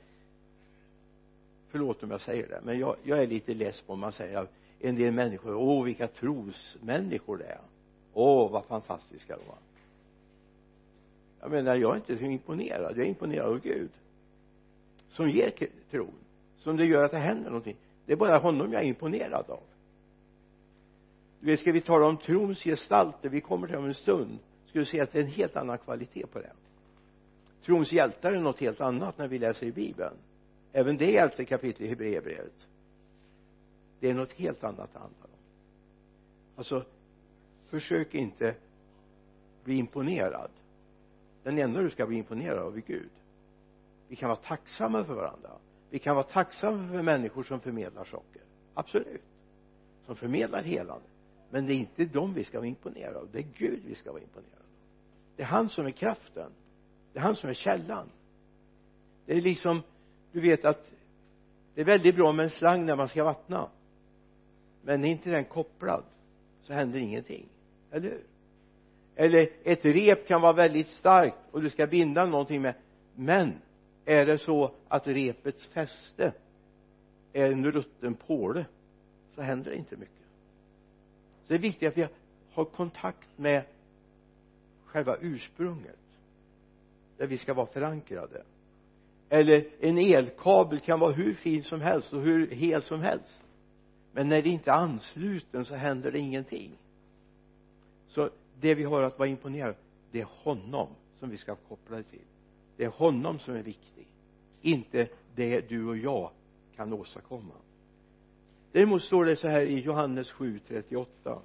förlåt 1.70 2.04
om 2.04 2.12
jag 2.12 2.22
säger 2.22 2.48
det 2.48 2.62
men 2.64 2.80
jag, 2.80 2.96
jag 3.04 3.24
är 3.24 3.28
lite 3.28 3.54
less 3.54 3.82
på 3.82 3.94
om 3.94 4.00
man 4.00 4.12
säger 4.12 4.38
att 4.38 4.54
en 4.80 4.96
del 4.96 5.14
människor 5.14 5.56
åh 5.56 5.84
vilka 5.84 6.08
trosmänniskor 6.08 7.38
det 7.38 7.46
är. 7.46 7.62
Åh 8.14 8.52
vad 8.52 8.66
fantastiska 8.66 9.38
de 9.38 9.48
var. 9.48 9.58
Jag 11.40 11.52
menar 11.52 11.76
jag 11.76 11.92
är 11.92 11.96
inte 11.96 12.18
så 12.18 12.24
imponerad. 12.24 12.98
Jag 12.98 13.06
är 13.06 13.10
imponerad 13.10 13.46
av 13.46 13.60
Gud 13.60 13.90
som 15.10 15.30
ger 15.30 15.52
tron 15.92 16.14
som 16.60 16.78
det 16.78 16.86
gör 16.86 17.06
att 17.06 17.12
det 17.12 17.18
händer 17.18 17.50
någonting. 17.50 17.76
Det 18.06 18.12
är 18.12 18.18
bara 18.18 18.38
honom 18.38 18.74
jag 18.74 18.82
är 18.82 18.86
imponerad 18.86 19.50
av 19.50 19.60
du 21.40 21.46
vet 21.46 21.60
ska 21.60 21.72
vi 21.72 21.82
tala 21.82 22.06
om 22.06 22.18
trons 22.18 22.64
gestalter? 22.64 23.30
Vi 23.30 23.42
kommer 23.42 23.68
till 23.68 23.76
om 23.76 23.86
en 23.86 23.94
stund. 23.94 24.40
Ska 24.66 24.80
du 24.80 24.86
se 24.86 25.00
att 25.00 25.12
det 25.12 25.20
är 25.20 25.24
en 25.24 25.30
helt 25.30 25.56
annan 25.56 25.78
kvalitet 25.78 26.26
på 26.28 26.40
det 26.40 26.52
trons 27.68 27.92
hjältar 27.92 28.32
är 28.32 28.40
något 28.40 28.60
helt 28.60 28.82
annat 28.82 29.18
när 29.18 29.28
vi 29.28 29.40
läser 29.40 29.66
i 29.66 29.72
bibeln. 29.72 30.16
Även 30.74 30.98
det 30.98 31.18
elfte 31.18 31.46
kapitlet 31.46 31.82
i 31.82 31.88
hebreerbrevet. 31.88 32.68
Det 34.00 34.10
är 34.10 34.14
något 34.14 34.32
helt 34.32 34.64
annat 34.64 34.94
det 34.94 35.00
handlar 35.00 35.26
om. 35.26 35.40
Alltså 36.56 36.86
försök 37.70 38.16
inte 38.16 38.56
bli 39.64 39.76
imponerad. 39.76 40.52
Den 41.44 41.58
enda 41.58 41.82
du 41.82 41.90
ska 41.90 42.06
bli 42.06 42.18
imponerad 42.18 42.60
av 42.60 42.78
är 42.78 42.82
Gud. 42.82 43.10
Vi 44.08 44.16
kan 44.16 44.30
vara 44.30 44.40
tacksamma 44.40 45.04
för 45.04 45.14
varandra. 45.14 45.52
Vi 45.90 46.00
kan 46.00 46.16
vara 46.16 46.26
tacksamma 46.26 46.92
för 46.92 47.02
människor 47.02 47.44
som 47.44 47.60
förmedlar 47.60 48.06
saker. 48.06 48.42
Absolut. 48.74 49.22
Som 50.06 50.16
förmedlar 50.16 50.64
helande 50.64 51.06
men 51.50 51.66
det 51.66 51.74
är 51.74 51.76
inte 51.76 52.06
dem 52.06 52.34
vi 52.34 52.44
ska 52.44 52.58
vara 52.58 52.68
imponerade 52.68 53.20
av. 53.20 53.30
Det 53.32 53.40
är 53.40 53.48
Gud 53.58 53.80
vi 53.88 53.96
ska 53.96 54.12
vara 54.12 54.22
imponerade 54.22 54.58
av. 54.58 54.66
Det 55.36 55.44
är 55.44 55.48
han 55.48 55.70
som 55.70 55.86
är 55.86 55.92
kraften. 55.92 56.52
Det 57.14 57.20
är 57.20 57.24
han 57.24 57.36
som 57.36 57.50
är 57.50 57.54
källan. 57.54 58.10
Det 59.26 59.34
är 59.34 59.42
liksom 59.42 59.82
du 60.32 60.42
vet 60.42 60.66
att 60.66 60.92
det 61.76 61.82
är 61.82 61.86
väldigt 61.86 62.16
bra 62.16 62.32
med 62.32 62.44
en 62.44 62.50
slang 62.50 62.86
när 62.86 62.96
man 62.96 63.08
ska 63.08 63.24
vattna. 63.24 63.70
Men 64.82 65.04
är 65.04 65.08
inte 65.08 65.30
den 65.30 65.46
kopplad 65.46 66.04
så 66.62 66.74
händer 66.74 67.00
ingenting. 67.00 67.50
Eller 67.92 68.10
hur? 68.10 68.24
Eller 69.16 69.50
ett 69.64 69.86
rep 69.86 70.28
kan 70.28 70.42
vara 70.42 70.54
väldigt 70.54 70.88
starkt 70.88 71.38
och 71.52 71.62
du 71.62 71.70
ska 71.70 71.88
binda 71.88 72.26
någonting 72.26 72.62
med. 72.62 72.76
Men 73.16 73.54
är 74.06 74.26
det 74.26 74.38
så 74.38 74.72
att 74.88 75.08
repets 75.08 75.66
fäste 75.66 76.34
är 77.34 77.52
en 77.52 77.72
rutten 77.72 78.14
påle 78.14 78.66
så 79.36 79.42
händer 79.42 79.72
det 79.72 79.78
inte 79.78 79.98
mycket 79.98 80.17
så 81.48 81.54
det 81.54 81.56
är 81.56 81.60
viktigt 81.60 81.88
att 81.90 81.98
vi 81.98 82.08
har 82.52 82.66
kontakt 82.66 83.38
med 83.38 83.64
själva 84.86 85.18
ursprunget 85.22 86.00
där 87.18 87.28
vi 87.28 87.38
ska 87.38 87.54
vara 87.54 87.68
förankrade. 87.68 88.44
Eller 89.30 89.68
en 89.80 89.98
elkabel 89.98 90.80
kan 90.80 91.00
vara 91.00 91.12
hur 91.12 91.34
fin 91.34 91.64
som 91.64 91.82
helst 91.82 92.14
och 92.14 92.22
hur 92.22 92.48
hel 92.48 92.82
som 92.82 93.02
helst. 93.02 93.46
Men 94.12 94.30
när 94.30 94.42
det 94.42 94.50
inte 94.50 94.72
är 94.72 94.76
ansluten 94.76 95.66
så 95.66 95.76
händer 95.76 96.12
det 96.12 96.20
ingenting. 96.20 96.72
Så 98.08 98.30
det 98.60 98.76
vi 98.76 98.84
har 98.84 99.02
att 99.02 99.20
vara 99.20 99.30
imponerade 99.30 99.76
det 100.12 100.22
är 100.22 100.28
honom 100.30 100.88
som 101.16 101.30
vi 101.30 101.38
ska 101.38 101.56
koppla 101.56 101.98
det 101.98 102.04
till. 102.04 102.26
Det 102.78 102.84
är 102.84 102.90
honom 102.90 103.40
som 103.40 103.56
är 103.56 103.64
viktig. 103.64 104.08
Inte 104.62 105.08
det 105.36 105.70
du 105.70 105.86
och 105.86 105.98
jag 105.98 106.32
kan 106.76 106.94
åstadkomma 106.94 107.54
däremot 108.78 109.04
står 109.04 109.26
det 109.26 109.36
så 109.36 109.48
här 109.48 109.62
i 109.62 109.80
Johannes 109.80 110.32
7.38 110.32 111.40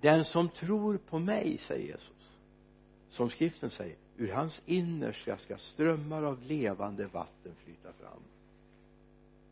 den 0.00 0.24
som 0.24 0.48
tror 0.48 0.96
på 0.96 1.18
mig 1.18 1.58
säger 1.58 1.86
Jesus 1.86 2.32
som 3.08 3.30
skriften 3.30 3.70
säger 3.70 3.96
ur 4.16 4.32
hans 4.32 4.62
innersta 4.66 5.38
ska 5.38 5.56
strömmar 5.56 6.22
av 6.22 6.42
levande 6.42 7.06
vatten 7.06 7.52
flyta 7.64 7.92
fram. 7.92 8.20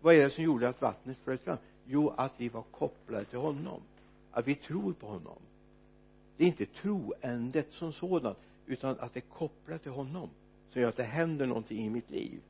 Vad 0.00 0.14
är 0.14 0.23
det 0.23 0.30
som 0.30 0.45
gjorde 0.45 0.69
att 0.69 0.80
vattnet 0.80 1.19
flöt 1.25 1.40
fram? 1.40 1.57
Jo 1.87 2.09
att 2.16 2.33
vi 2.37 2.49
var 2.49 2.62
kopplade 2.62 3.25
till 3.25 3.38
honom. 3.38 3.80
Att 4.30 4.47
vi 4.47 4.54
tror 4.54 4.92
på 4.92 5.07
honom. 5.07 5.38
Det 6.37 6.45
är 6.45 6.49
inte 6.49 6.66
troendet 6.66 7.73
som 7.73 7.92
sådant 7.92 8.38
utan 8.66 8.99
att 9.00 9.14
det 9.14 9.21
är 9.21 9.35
kopplat 9.35 9.83
till 9.83 9.92
honom 9.92 10.28
som 10.73 10.83
gör 10.83 10.88
att 10.88 10.97
det 10.97 11.02
händer 11.02 11.47
någonting 11.47 11.87
i 11.87 11.90
mitt 11.90 12.11
liv. 12.11 12.40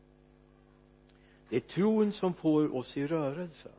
Det 1.49 1.57
är 1.57 1.61
tron 1.61 2.12
som 2.12 2.35
får 2.35 2.76
oss 2.76 2.97
i 2.97 3.07
rörelse 3.07 3.71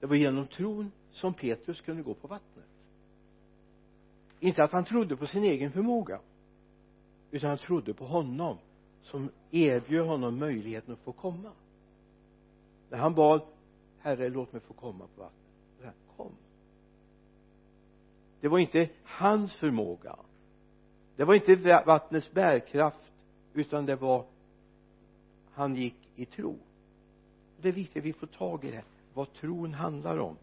det 0.00 0.06
var 0.06 0.16
genom 0.16 0.46
tron 0.46 0.92
som 1.10 1.34
Petrus 1.34 1.80
kunde 1.80 2.02
gå 2.02 2.14
på 2.14 2.28
vattnet. 2.28 2.64
Inte 4.40 4.64
att 4.64 4.72
han 4.72 4.84
trodde 4.84 5.16
på 5.16 5.26
sin 5.26 5.44
egen 5.44 5.72
förmåga 5.72 6.20
utan 7.30 7.48
han 7.48 7.58
trodde 7.58 7.94
på 7.94 8.06
honom 8.06 8.58
som 9.02 9.30
erbjöd 9.50 10.06
honom 10.06 10.38
möjligheten 10.38 10.94
att 10.94 11.00
få 11.00 11.12
komma. 11.12 11.52
När 12.90 12.98
han 12.98 13.14
bad 13.14 13.42
herre 13.98 14.28
låt 14.28 14.52
mig 14.52 14.62
få 14.62 14.72
komma 14.72 15.06
på 15.16 15.22
vattnet. 15.22 15.40
Han 15.84 16.16
kom. 16.16 16.32
Det 18.40 18.48
var 18.48 18.58
inte 18.58 18.88
hans 19.04 19.56
förmåga. 19.56 20.16
Det 21.16 21.24
var 21.24 21.34
inte 21.34 21.82
vattnets 21.86 22.32
bärkraft 22.32 23.12
utan 23.54 23.86
det 23.86 23.96
var 23.96 24.26
han 25.52 25.76
gick 25.76 26.08
i 26.16 26.24
tro. 26.26 26.58
Det 27.60 27.68
är 27.68 27.72
viktigt 27.72 27.96
att 27.96 28.04
vi 28.04 28.12
får 28.12 28.26
tag 28.26 28.64
i 28.64 28.70
det 28.70 28.84
vad 29.14 29.32
tron 29.32 29.74
handlar 29.74 30.18
om. 30.18 30.36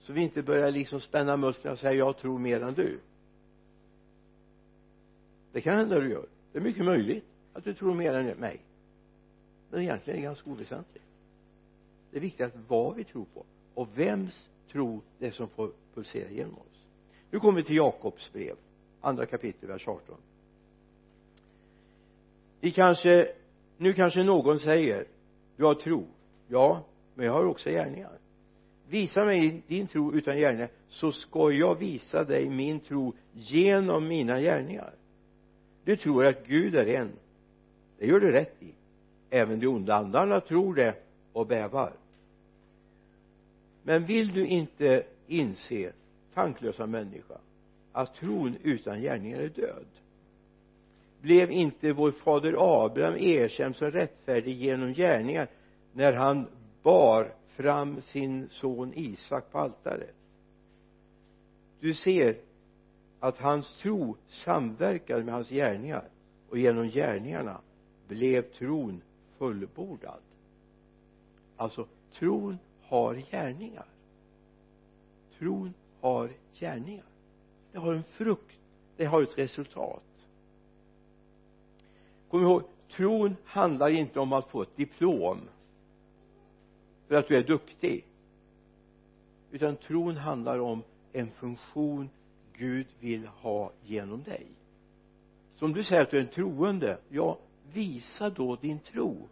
Så 0.00 0.12
vi 0.12 0.22
inte 0.22 0.42
börjar 0.42 0.70
liksom 0.70 1.00
spänna 1.00 1.36
musklerna 1.36 1.72
och 1.72 1.78
säga 1.78 1.92
jag 1.92 2.16
tror 2.16 2.38
mer 2.38 2.62
än 2.62 2.74
du. 2.74 3.00
Det 5.52 5.60
kan 5.60 5.78
hända 5.78 6.00
du 6.00 6.10
gör. 6.10 6.26
Det 6.52 6.58
är 6.58 6.62
mycket 6.62 6.84
möjligt 6.84 7.24
att 7.52 7.64
du 7.64 7.74
tror 7.74 7.94
mer 7.94 8.12
än 8.12 8.26
mig. 8.26 8.60
Men 9.70 9.80
egentligen 9.80 10.18
är 10.18 10.22
det 10.22 10.26
ganska 10.26 10.50
oväsentligt. 10.50 11.04
Det 12.10 12.16
är 12.16 12.20
viktigt 12.20 12.46
att 12.46 12.56
vad 12.68 12.96
vi 12.96 13.04
tror 13.04 13.24
på 13.34 13.44
och 13.74 13.98
vems 13.98 14.48
tro 14.72 15.00
det 15.18 15.26
är 15.26 15.30
som 15.30 15.48
får 15.48 15.72
pulsera 15.94 16.30
genom 16.30 16.54
oss. 16.54 16.84
Nu 17.30 17.40
kommer 17.40 17.60
vi 17.60 17.64
till 17.64 17.76
Jakobs 17.76 18.32
brev 18.32 18.56
andra 19.00 19.26
kapitel 19.26 19.68
vers 19.68 19.88
18 19.88 20.16
vi 22.60 22.70
kanske 22.70 23.28
nu 23.76 23.92
kanske 23.92 24.24
någon 24.24 24.58
säger 24.58 25.06
du 25.56 25.64
har 25.64 25.74
tro. 25.74 26.06
Ja 26.48 26.84
men 27.18 27.26
jag 27.26 27.32
har 27.32 27.44
också 27.44 27.70
gärningar. 27.70 28.18
Visa 28.88 29.24
mig 29.24 29.62
din 29.66 29.86
tro 29.86 30.14
utan 30.14 30.36
gärningar 30.36 30.70
så 30.88 31.12
ska 31.12 31.52
jag 31.52 31.74
visa 31.78 32.24
dig 32.24 32.50
min 32.50 32.80
tro 32.80 33.14
genom 33.32 34.08
mina 34.08 34.40
gärningar. 34.40 34.94
Du 35.84 35.96
tror 35.96 36.24
att 36.24 36.46
Gud 36.46 36.74
är 36.74 36.86
en. 36.86 37.12
Det 37.98 38.06
gör 38.06 38.20
du 38.20 38.30
rätt 38.30 38.62
i. 38.62 38.74
Även 39.30 39.60
de 39.60 39.66
onda 39.66 39.94
andarna 39.94 40.40
tror 40.40 40.74
det 40.74 40.94
och 41.32 41.46
bävar. 41.46 41.92
Men 43.82 44.04
vill 44.04 44.32
du 44.32 44.46
inte 44.46 45.02
inse 45.26 45.92
tanklösa 46.34 46.86
människa 46.86 47.38
att 47.92 48.14
tron 48.14 48.56
utan 48.62 49.00
gärningar 49.00 49.38
är 49.38 49.48
död? 49.48 49.86
Blev 51.20 51.50
inte 51.50 51.92
vår 51.92 52.10
fader 52.10 52.84
Abraham 52.84 53.16
erkänd 53.16 53.76
som 53.76 53.90
rättfärdig 53.90 54.56
genom 54.56 54.92
gärningar 54.92 55.48
när 55.92 56.12
han 56.12 56.46
bar 56.88 57.34
fram 57.48 58.00
sin 58.00 58.48
son 58.48 58.92
Isak 58.94 59.50
på 59.52 59.58
altaret. 59.58 60.14
Du 61.80 61.94
ser 61.94 62.36
att 63.20 63.38
hans 63.38 63.76
tro 63.78 64.16
samverkade 64.28 65.24
med 65.24 65.34
hans 65.34 65.48
gärningar 65.48 66.08
och 66.50 66.58
genom 66.58 66.88
gärningarna 66.88 67.60
blev 68.06 68.42
tron 68.42 69.02
fullbordad. 69.38 70.20
Alltså 71.56 71.86
tron 72.12 72.58
har 72.82 73.14
gärningar. 73.14 73.86
Tron 75.38 75.74
har 76.00 76.30
gärningar. 76.52 77.06
Det 77.72 77.78
har 77.78 77.94
en 77.94 78.04
frukt. 78.04 78.58
Det 78.96 79.04
har 79.04 79.22
ett 79.22 79.38
resultat. 79.38 80.26
Kom 82.28 82.42
ihåg 82.42 82.62
tron 82.90 83.36
handlar 83.44 83.88
inte 83.88 84.20
om 84.20 84.32
att 84.32 84.48
få 84.48 84.62
ett 84.62 84.76
diplom 84.76 85.40
för 87.08 87.14
att 87.14 87.28
du 87.28 87.36
är 87.36 87.42
duktig. 87.42 88.04
Utan 89.50 89.76
tron 89.76 90.16
handlar 90.16 90.58
om 90.58 90.82
en 91.12 91.30
funktion 91.30 92.10
Gud 92.52 92.86
vill 93.00 93.26
ha 93.26 93.72
genom 93.84 94.22
dig. 94.22 94.46
Så 95.56 95.64
om 95.64 95.72
du 95.72 95.84
säger 95.84 96.02
att 96.02 96.10
du 96.10 96.16
är 96.16 96.22
en 96.22 96.28
troende 96.28 96.98
ja 97.08 97.38
visa 97.72 98.30
då 98.30 98.56
din 98.56 98.78
tro 98.78 99.28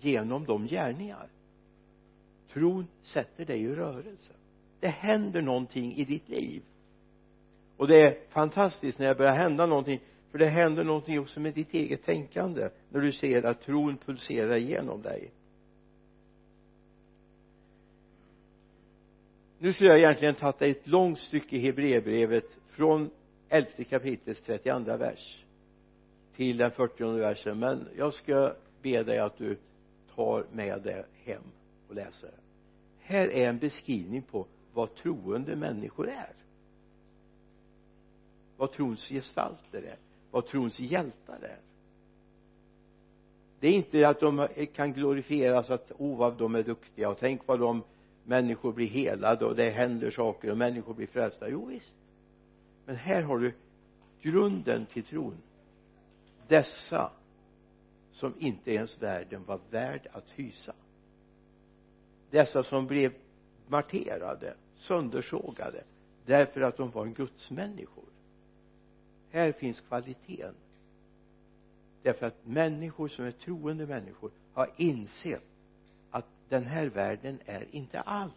genom 0.00 0.44
de 0.44 0.66
gärningar. 0.66 1.28
Tron 2.52 2.86
sätter 3.02 3.44
dig 3.44 3.60
i 3.60 3.74
rörelse. 3.74 4.32
Det 4.80 4.88
händer 4.88 5.42
någonting 5.42 5.94
i 5.94 6.04
ditt 6.04 6.28
liv. 6.28 6.62
Och 7.76 7.88
det 7.88 8.00
är 8.00 8.18
fantastiskt 8.28 8.98
när 8.98 9.08
det 9.08 9.14
börjar 9.14 9.34
hända 9.34 9.66
någonting 9.66 10.00
för 10.30 10.38
det 10.38 10.46
händer 10.46 10.84
någonting 10.84 11.20
också 11.20 11.40
med 11.40 11.54
ditt 11.54 11.74
eget 11.74 12.02
tänkande 12.02 12.68
när 12.88 13.00
du 13.00 13.12
ser 13.12 13.42
att 13.42 13.60
tron 13.60 13.96
pulserar 13.96 14.56
igenom 14.56 15.02
dig. 15.02 15.30
Nu 19.62 19.72
skulle 19.72 19.90
jag 19.90 19.98
egentligen 19.98 20.34
tagit 20.34 20.62
ett 20.62 20.86
långt 20.86 21.18
stycke 21.18 21.56
i 21.56 21.58
Hebreerbrevet 21.58 22.58
från 22.68 23.10
elfte 23.48 23.84
kapitlets 23.84 24.42
32 24.42 24.96
vers 24.96 25.44
till 26.36 26.56
den 26.56 26.70
40 26.70 27.04
versen 27.04 27.58
men 27.58 27.88
jag 27.96 28.12
ska 28.12 28.54
be 28.82 29.02
dig 29.02 29.18
att 29.18 29.38
du 29.38 29.58
tar 30.14 30.46
med 30.52 30.82
det 30.82 31.06
hem 31.24 31.42
och 31.88 31.94
läser 31.94 32.26
det. 32.26 32.38
Här 33.00 33.28
är 33.28 33.48
en 33.48 33.58
beskrivning 33.58 34.22
på 34.22 34.46
vad 34.72 34.94
troende 34.94 35.56
människor 35.56 36.08
är. 36.08 36.32
Vad 38.56 38.72
trons 38.72 39.08
gestalter 39.08 39.82
är. 39.82 39.96
Vad 40.30 40.46
trons 40.46 40.80
hjältar 40.80 41.38
är. 41.42 41.58
Det 43.60 43.68
är 43.68 43.72
inte 43.72 44.08
att 44.08 44.20
de 44.20 44.48
kan 44.74 44.92
glorifieras 44.92 45.70
att 45.70 45.92
oh 45.98 46.18
vad 46.18 46.38
de 46.38 46.54
är 46.54 46.62
duktiga 46.62 47.08
och 47.10 47.18
tänk 47.18 47.46
vad 47.46 47.60
de 47.60 47.82
människor 48.24 48.72
blir 48.72 48.86
helade 48.86 49.44
och 49.44 49.56
det 49.56 49.70
händer 49.70 50.10
saker 50.10 50.50
och 50.50 50.58
människor 50.58 50.94
blir 50.94 51.06
frälsta. 51.06 51.48
Jo 51.48 51.64
visst. 51.64 51.92
Men 52.84 52.96
här 52.96 53.22
har 53.22 53.38
du 53.38 53.52
grunden 54.22 54.86
till 54.86 55.04
tron. 55.04 55.36
Dessa 56.48 57.12
som 58.12 58.34
inte 58.38 58.74
ens 58.74 59.02
världen 59.02 59.44
var 59.44 59.60
värd 59.70 60.08
att 60.12 60.30
hysa. 60.30 60.74
Dessa 62.30 62.62
som 62.62 62.86
blev 62.86 63.12
marterade 63.68 64.54
söndersågade 64.76 65.84
därför 66.26 66.60
att 66.60 66.76
de 66.76 66.90
var 66.90 67.06
en 67.06 67.14
gudsmänniskor. 67.14 68.04
Här 69.30 69.52
finns 69.52 69.80
kvaliteten. 69.80 70.54
Därför 72.02 72.26
att 72.26 72.46
människor 72.46 73.08
som 73.08 73.24
är 73.24 73.30
troende 73.30 73.86
människor 73.86 74.30
har 74.52 74.70
insett 74.76 75.51
den 76.52 76.64
här 76.64 76.86
världen 76.86 77.38
är 77.46 77.66
inte 77.70 78.00
allt. 78.00 78.34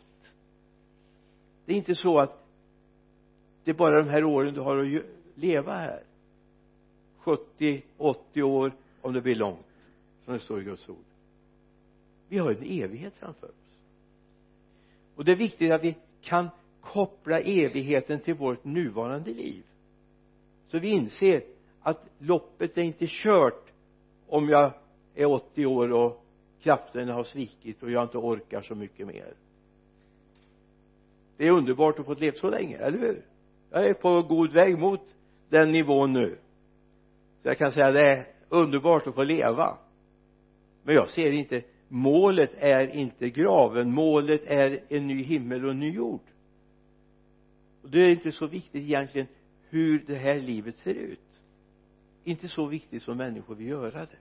Det 1.65 1.73
är 1.73 1.78
inte 1.78 1.95
så 1.95 2.19
att 2.19 2.45
det 3.63 3.71
är 3.71 3.75
bara 3.75 4.04
de 4.04 4.10
här 4.10 4.23
åren 4.23 4.54
du 4.54 4.60
har 4.60 4.78
att 4.78 5.04
leva 5.36 5.75
här. 5.75 6.04
70, 7.17 7.82
80 7.97 8.43
år 8.43 8.73
om 9.01 9.13
det 9.13 9.21
blir 9.21 9.36
långt 9.36 9.65
som 10.25 10.34
det 10.34 10.39
står 10.39 10.62
i 10.62 10.63
Guds 10.63 10.89
ord. 10.89 11.06
Vi 12.30 12.38
har 12.38 12.51
en 12.51 12.63
evighet 12.63 13.13
framför 13.15 13.47
oss. 13.47 13.78
Och 15.15 15.25
det 15.25 15.32
är 15.32 15.36
viktigt 15.36 15.71
att 15.71 15.84
vi 15.84 15.95
kan 16.21 16.49
koppla 16.82 17.39
evigheten 17.39 18.19
till 18.19 18.36
vårt 18.36 18.63
nuvarande 18.63 19.34
liv. 19.34 19.63
Så 20.67 20.80
vi 20.80 20.89
inser 20.89 21.43
att 21.82 22.06
loppet 22.19 22.78
är 22.78 22.82
inte 22.82 23.06
kört 23.10 23.71
om 24.28 24.49
jag 24.49 24.71
är 25.15 25.25
80 25.25 25.65
år 25.65 25.91
och 25.91 26.24
krafterna 26.65 27.13
har 27.13 27.23
svikit 27.23 27.84
och 27.84 27.91
jag 27.91 28.04
inte 28.04 28.17
orkar 28.17 28.62
så 28.62 28.75
mycket 28.75 29.08
mer. 29.08 29.34
Det 31.38 31.47
är 31.47 31.51
underbart 31.51 31.99
att 31.99 32.06
få 32.06 32.13
leva 32.13 32.36
så 32.36 32.49
länge, 32.49 32.78
eller 32.78 32.99
hur? 32.99 33.25
Jag 33.69 33.86
är 33.86 33.93
på 33.93 34.21
god 34.21 34.51
väg 34.51 34.80
mot 34.80 35.15
den 35.49 35.71
nivån 35.71 36.13
nu. 36.13 36.38
Så 37.41 37.47
jag 37.47 37.58
kan 37.58 37.71
säga 37.71 37.91
det 37.91 38.10
är 38.10 38.28
underbart 38.49 39.08
att 39.08 39.15
få 39.15 39.23
leva. 39.23 39.78
Men 40.84 40.95
jag 40.95 41.10
ser 41.10 41.32
inte 41.32 41.63
målet 41.88 42.51
är 42.58 42.88
inte 42.88 43.30
graven 43.30 43.91
målet 43.91 44.41
är 44.45 44.84
en 44.89 45.08
ny 45.08 45.23
himmel 45.23 45.65
och 45.65 45.71
en 45.71 45.80
ny 45.80 45.91
jord. 45.91 46.28
Och 47.82 47.89
det 47.89 47.99
är 47.99 48.10
inte 48.10 48.32
så 48.32 48.47
viktigt 48.47 48.84
egentligen 48.84 49.28
hur 49.69 50.04
det 50.08 50.15
här 50.15 50.39
livet 50.39 50.78
ser 50.78 50.93
ut. 50.93 51.41
Inte 52.23 52.47
så 52.47 52.65
viktigt 52.65 53.04
som 53.04 53.17
människor 53.17 53.56
vill 53.56 53.67
göra 53.67 53.99
det. 53.99 54.17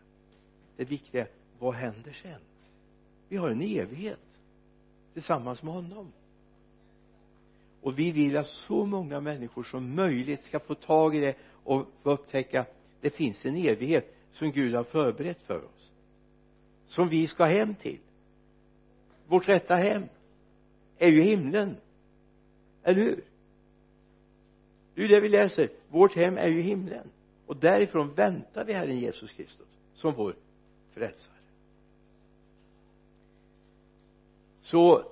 Det 0.77 0.85
viktiga 0.85 1.23
är 1.23 1.29
vad 1.59 1.75
händer 1.75 2.13
sen? 2.23 2.41
Vi 3.29 3.37
har 3.37 3.51
en 3.51 3.63
evighet 3.63 4.21
tillsammans 5.13 5.63
med 5.63 5.75
honom. 5.75 6.13
Och 7.81 7.99
vi 7.99 8.13
vill 8.13 8.37
att 8.37 8.47
så 8.47 8.85
många 8.85 9.21
människor 9.21 9.63
som 9.63 9.95
möjligt 9.95 10.43
ska 10.43 10.61
få 10.61 10.75
tag 10.75 11.17
i 11.17 11.21
det 11.21 11.37
och 11.65 11.87
få 12.03 12.11
upptäcka 12.11 12.67
det 13.01 13.11
finns 13.11 13.45
en 13.45 13.57
evighet 13.57 14.17
som 14.33 14.53
Gud 14.53 14.75
har 14.75 14.85
förberett 14.85 15.43
för 15.43 15.65
oss. 15.65 15.93
Som 16.87 17.09
vi 17.09 17.27
ska 17.27 17.45
hem 17.45 17.75
till. 17.75 17.99
Vårt 19.27 19.49
rätta 19.49 19.75
hem 19.75 20.03
är 20.99 21.09
ju 21.09 21.23
himlen. 21.23 21.77
Eller 22.83 23.03
hur? 23.03 23.25
Det 24.95 25.03
är 25.03 25.09
ju 25.09 25.15
det 25.15 25.21
vi 25.21 25.29
läser. 25.29 25.69
Vårt 25.89 26.17
hem 26.17 26.39
är 26.39 26.49
ju 26.49 26.61
himlen. 26.61 27.11
Och 27.47 27.57
därifrån 27.57 28.15
väntar 28.15 28.65
vi 28.65 28.73
Herren 28.73 28.99
Jesus 28.99 29.31
Kristus 29.33 29.69
som 29.95 30.15
vår 30.15 30.37
frälsare. 30.95 31.34
Så 34.75 35.05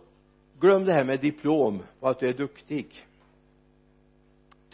glöm 0.60 0.84
det 0.84 0.92
här 0.92 1.04
med 1.04 1.20
diplom 1.20 1.82
och 2.00 2.10
att 2.10 2.18
du 2.18 2.28
är 2.28 2.32
duktig. 2.32 3.06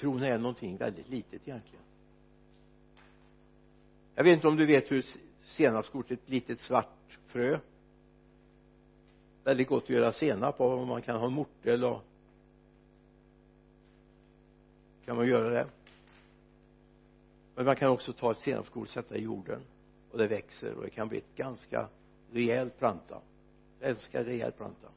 Tron 0.01 0.23
är 0.23 0.39
någonting 0.39 0.77
väldigt 0.77 1.09
litet 1.09 1.49
egentligen. 1.49 1.85
Jag 4.15 4.25
vet 4.25 4.33
inte 4.33 4.49
om 4.49 4.57
du 4.57 4.67
vet 4.67 4.91
hur 4.91 5.05
senapskortet 5.45 6.23
ett 6.23 6.29
litet 6.29 6.61
svart 6.61 7.19
frö. 7.27 7.59
Väldigt 9.45 9.69
gott 9.69 9.83
att 9.83 9.91
göra 9.91 10.13
senap 10.13 10.61
av 10.61 10.79
om 10.79 10.89
man 10.89 11.03
kan 11.03 11.21
ha 11.21 11.29
mortel 11.29 11.85
och 11.85 12.03
kan 15.05 15.17
man 15.17 15.29
göra 15.29 15.51
det. 15.51 15.67
Men 17.55 17.65
man 17.65 17.77
kan 17.77 17.91
också 17.91 18.13
ta 18.13 18.31
ett 18.31 18.39
senapskorn 18.39 18.83
och 18.83 18.89
sätta 18.89 19.17
i 19.17 19.23
jorden 19.23 19.61
och 20.11 20.19
det 20.19 20.27
växer 20.27 20.75
och 20.75 20.83
det 20.83 20.91
kan 20.91 21.09
bli 21.09 21.19
ett 21.19 21.37
ganska 21.37 21.89
rejält 22.33 22.79
planta 22.79 23.21
älskar 23.81 24.25
rejäl 24.25 24.53
planta 24.53 24.89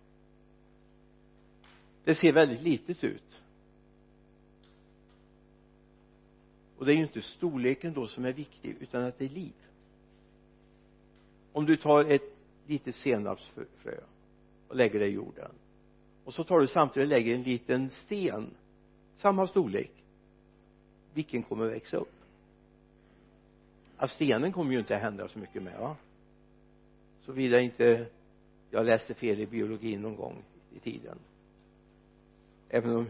det 2.03 2.15
ser 2.15 2.33
väldigt 2.33 2.61
litet 2.61 3.03
ut. 3.03 3.41
Och 6.77 6.85
det 6.85 6.93
är 6.93 6.95
ju 6.95 7.03
inte 7.03 7.21
storleken 7.21 7.93
då 7.93 8.07
som 8.07 8.25
är 8.25 8.33
viktig 8.33 8.75
utan 8.79 9.03
att 9.03 9.17
det 9.17 9.25
är 9.25 9.29
liv. 9.29 9.53
Om 11.51 11.65
du 11.65 11.77
tar 11.77 12.05
ett 12.05 12.37
litet 12.67 12.95
senapsfrö 12.95 13.99
och 14.67 14.75
lägger 14.75 14.99
det 14.99 15.07
i 15.07 15.11
jorden 15.11 15.51
och 16.25 16.33
så 16.33 16.43
tar 16.43 16.59
du 16.59 16.67
samtidigt 16.67 17.07
och 17.07 17.09
lägger 17.09 17.35
en 17.35 17.43
liten 17.43 17.89
sten 17.89 18.49
samma 19.17 19.47
storlek 19.47 19.91
vilken 21.13 21.43
kommer 21.43 21.65
växa 21.65 21.97
upp? 21.97 22.13
Ja, 23.97 24.07
stenen 24.07 24.53
kommer 24.53 24.71
ju 24.71 24.79
inte 24.79 24.95
att 24.95 25.01
hända 25.01 25.27
så 25.27 25.39
mycket 25.39 25.63
med 25.63 25.79
va? 25.79 25.95
Såvida 27.21 27.61
inte 27.61 28.09
jag 28.71 28.85
läste 28.85 29.13
fel 29.13 29.39
i 29.39 29.45
biologi 29.45 29.97
någon 29.97 30.15
gång 30.15 30.43
i 30.73 30.79
tiden. 30.79 31.19
Även 32.69 32.95
om 32.95 33.07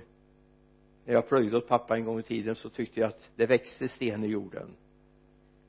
när 1.05 1.13
jag 1.13 1.27
plöjde 1.27 1.57
åt 1.57 1.67
pappa 1.67 1.97
en 1.97 2.05
gång 2.05 2.19
i 2.19 2.23
tiden 2.23 2.55
så 2.55 2.69
tyckte 2.69 2.99
jag 2.99 3.07
att 3.07 3.29
det 3.35 3.45
växte 3.45 3.87
sten 3.87 4.23
i 4.23 4.27
jorden. 4.27 4.69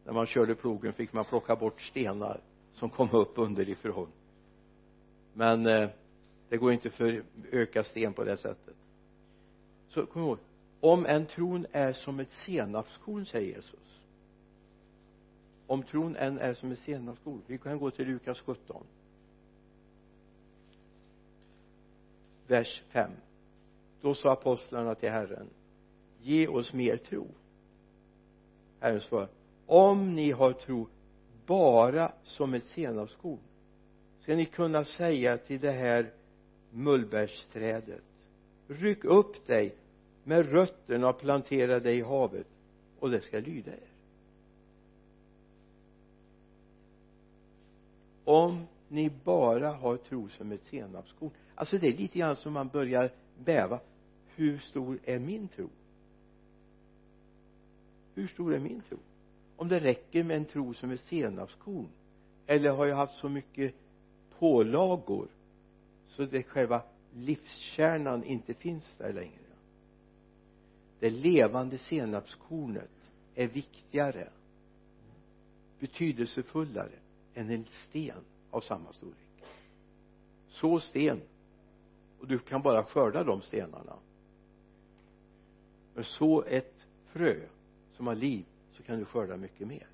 När 0.05 0.13
man 0.13 0.27
körde 0.27 0.55
plogen 0.55 0.93
fick 0.93 1.13
man 1.13 1.25
plocka 1.25 1.57
bort 1.57 1.81
stenar 1.81 2.41
som 2.73 2.91
kom 2.91 3.11
upp 3.11 3.33
underifrån 3.39 4.09
men 5.33 5.67
eh, 5.67 5.89
det 6.49 6.57
går 6.57 6.73
inte 6.73 6.91
för 6.91 7.25
öka 7.53 7.85
sten 7.85 8.13
på 8.13 8.25
det 8.25 8.37
sättet. 8.37 8.77
Så 9.89 10.07
kom 10.07 10.23
ihåg 10.23 10.39
om 10.81 11.07
en 11.07 11.27
tron 11.27 11.67
är 11.73 11.93
som 11.93 12.21
ett 12.21 12.31
senapskorn 12.31 13.27
säger 13.27 13.55
Jesus. 13.55 14.01
Om 15.67 15.83
tron 15.83 16.17
än 16.17 16.39
är 16.39 16.55
som 16.55 16.73
ett 16.73 16.79
senapskorn. 16.79 17.43
Vi 17.47 17.59
kan 17.59 17.79
gå 17.79 17.91
till 17.91 18.07
Lukas 18.07 18.41
17 18.41 18.87
vers 22.53 22.83
5 22.89 23.11
då 24.01 24.15
sa 24.15 24.33
apostlarna 24.33 24.95
till 24.95 25.11
Herren 25.11 25.49
ge 26.21 26.49
oss 26.49 26.73
mer 26.73 26.97
tro. 26.97 27.27
Herren 28.81 29.01
svarade 29.01 29.33
om 29.67 30.15
ni 30.15 30.31
har 30.31 30.53
tro 30.53 30.89
bara 31.47 32.13
som 32.25 32.55
ett 32.55 32.65
senapskorn 32.65 33.39
ska 34.21 34.37
ni 34.37 34.45
kunna 34.45 34.85
säga 34.85 35.39
till 35.39 35.61
det 35.61 35.73
här 35.73 36.11
mullbärsträdet 36.71 38.03
ryck 38.69 39.05
upp 39.05 39.47
dig 39.47 39.75
med 40.25 40.53
rötterna 40.53 41.09
och 41.09 41.21
plantera 41.21 41.81
dig 41.81 41.99
i 41.99 42.03
havet 42.03 42.47
och 42.99 43.11
det 43.11 43.21
ska 43.21 43.39
lyda 43.39 43.73
er. 43.73 43.89
Om 48.25 48.67
ni 48.93 49.11
bara 49.25 49.73
har 49.73 49.97
tro 49.97 50.29
som 50.29 50.53
ett 50.53 50.65
senapskorn. 50.65 51.31
Alltså 51.55 51.79
det 51.79 51.89
är 51.89 51.97
lite 51.97 52.19
grann 52.19 52.37
som 52.37 52.53
man 52.53 52.69
börjar 52.69 53.11
bäva. 53.39 53.81
Hur 54.35 54.59
stor 54.59 54.99
är 55.05 55.19
min 55.19 55.49
tro? 55.49 55.69
Hur 58.15 58.27
stor 58.29 58.55
är 58.55 58.59
min 58.59 58.83
tro? 58.89 58.99
Om 59.57 59.69
det 59.69 59.81
räcker 59.81 60.25
med 60.25 60.37
en 60.37 60.45
tro 60.45 60.75
som 60.75 60.91
ett 60.91 61.01
senapskorn 61.01 61.89
eller 62.47 62.71
har 62.71 62.87
jag 62.87 62.97
haft 62.97 63.17
så 63.17 63.29
mycket 63.29 63.75
pålagor 64.39 65.29
så 66.09 66.25
det 66.25 66.43
själva 66.43 66.83
livskärnan 67.15 68.25
inte 68.25 68.55
finns 68.55 68.97
där 68.99 69.13
längre? 69.13 69.39
Det 71.01 71.11
levande 71.11 71.79
senapskornet 71.79 72.91
är 73.35 73.47
viktigare 73.47 74.29
betydelsefullare 75.79 76.99
än 77.35 77.51
en 77.51 77.65
sten 77.89 78.25
av 78.53 78.61
samma 78.61 78.93
storlek. 78.93 79.17
Så 80.49 80.81
sten. 80.81 81.21
Och 82.21 82.27
du 82.27 82.39
kan 82.39 82.63
bara 82.63 82.85
skörda 82.85 83.25
de 83.25 83.43
stenarna. 83.43 83.97
Men 85.95 86.05
så 86.05 86.43
ett 86.43 86.87
frö 87.07 87.41
som 87.93 88.07
har 88.07 88.15
liv 88.15 88.45
så 88.73 88.83
kan 88.83 88.99
du 88.99 89.05
skörda 89.05 89.37
mycket 89.37 89.67
mer. 89.69 89.87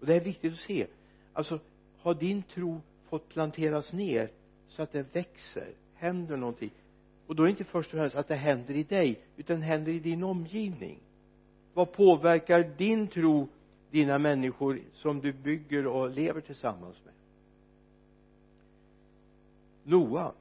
Och 0.00 0.06
det 0.06 0.14
är 0.14 0.20
viktigt 0.20 0.52
att 0.52 0.58
se. 0.58 0.86
Alltså 1.32 1.60
har 1.98 2.14
din 2.14 2.42
tro 2.42 2.80
fått 3.08 3.28
planteras 3.28 3.92
ner 3.92 4.30
så 4.68 4.82
att 4.82 4.92
det 4.92 5.14
växer 5.14 5.74
händer 5.94 6.36
någonting? 6.36 6.70
Och 7.26 7.36
då 7.36 7.42
är 7.42 7.46
det 7.46 7.50
inte 7.50 7.64
först 7.64 7.94
och 7.94 7.98
främst 7.98 8.16
att 8.16 8.28
det 8.28 8.36
händer 8.36 8.74
i 8.74 8.82
dig 8.82 9.20
utan 9.36 9.62
händer 9.62 9.92
i 9.92 9.98
din 9.98 10.22
omgivning. 10.22 10.98
Vad 11.74 11.92
påverkar 11.92 12.74
din 12.78 13.08
tro 13.08 13.48
dina 13.90 14.18
människor 14.18 14.80
som 14.92 15.20
du 15.20 15.32
bygger 15.32 15.86
och 15.86 16.10
lever 16.10 16.40
tillsammans 16.40 16.96
med? 17.04 17.14
Noa. 19.90 20.32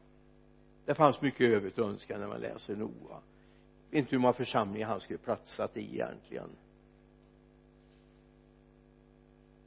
Det 0.86 0.96
fanns 0.96 1.22
mycket 1.22 1.42
övrigt 1.42 1.80
att 1.80 1.86
önska 1.86 2.18
när 2.18 2.28
man 2.28 2.42
läser 2.42 2.76
Noa. 2.76 3.22
Inte 3.92 4.12
hur 4.12 4.20
många 4.20 4.34
församlingar 4.34 4.88
han 4.88 5.00
skulle 5.00 5.20
platsat 5.20 5.78
i 5.78 5.94
egentligen. 5.94 6.50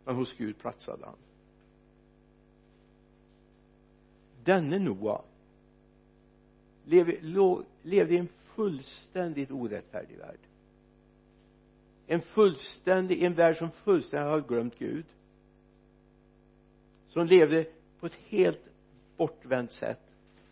Men 0.05 0.15
hos 0.15 0.35
Gud 0.37 0.59
platsade 0.59 1.05
han. 1.05 1.17
Denne 4.45 4.79
Noa 4.79 5.23
levde 7.83 8.15
i 8.15 8.17
en 8.17 8.29
fullständigt 8.45 9.51
orättfärdig 9.51 10.19
värld. 10.19 10.39
En 12.07 12.21
fullständig, 12.21 13.23
en 13.23 13.35
värld 13.35 13.57
som 13.57 13.71
fullständigt 13.71 14.31
har 14.31 14.41
glömt 14.41 14.79
Gud. 14.79 15.05
Som 17.09 17.27
levde 17.27 17.67
på 18.01 18.07
ett 18.07 18.15
helt 18.15 18.72
bortvänt 19.23 19.71
sätt. 19.71 20.01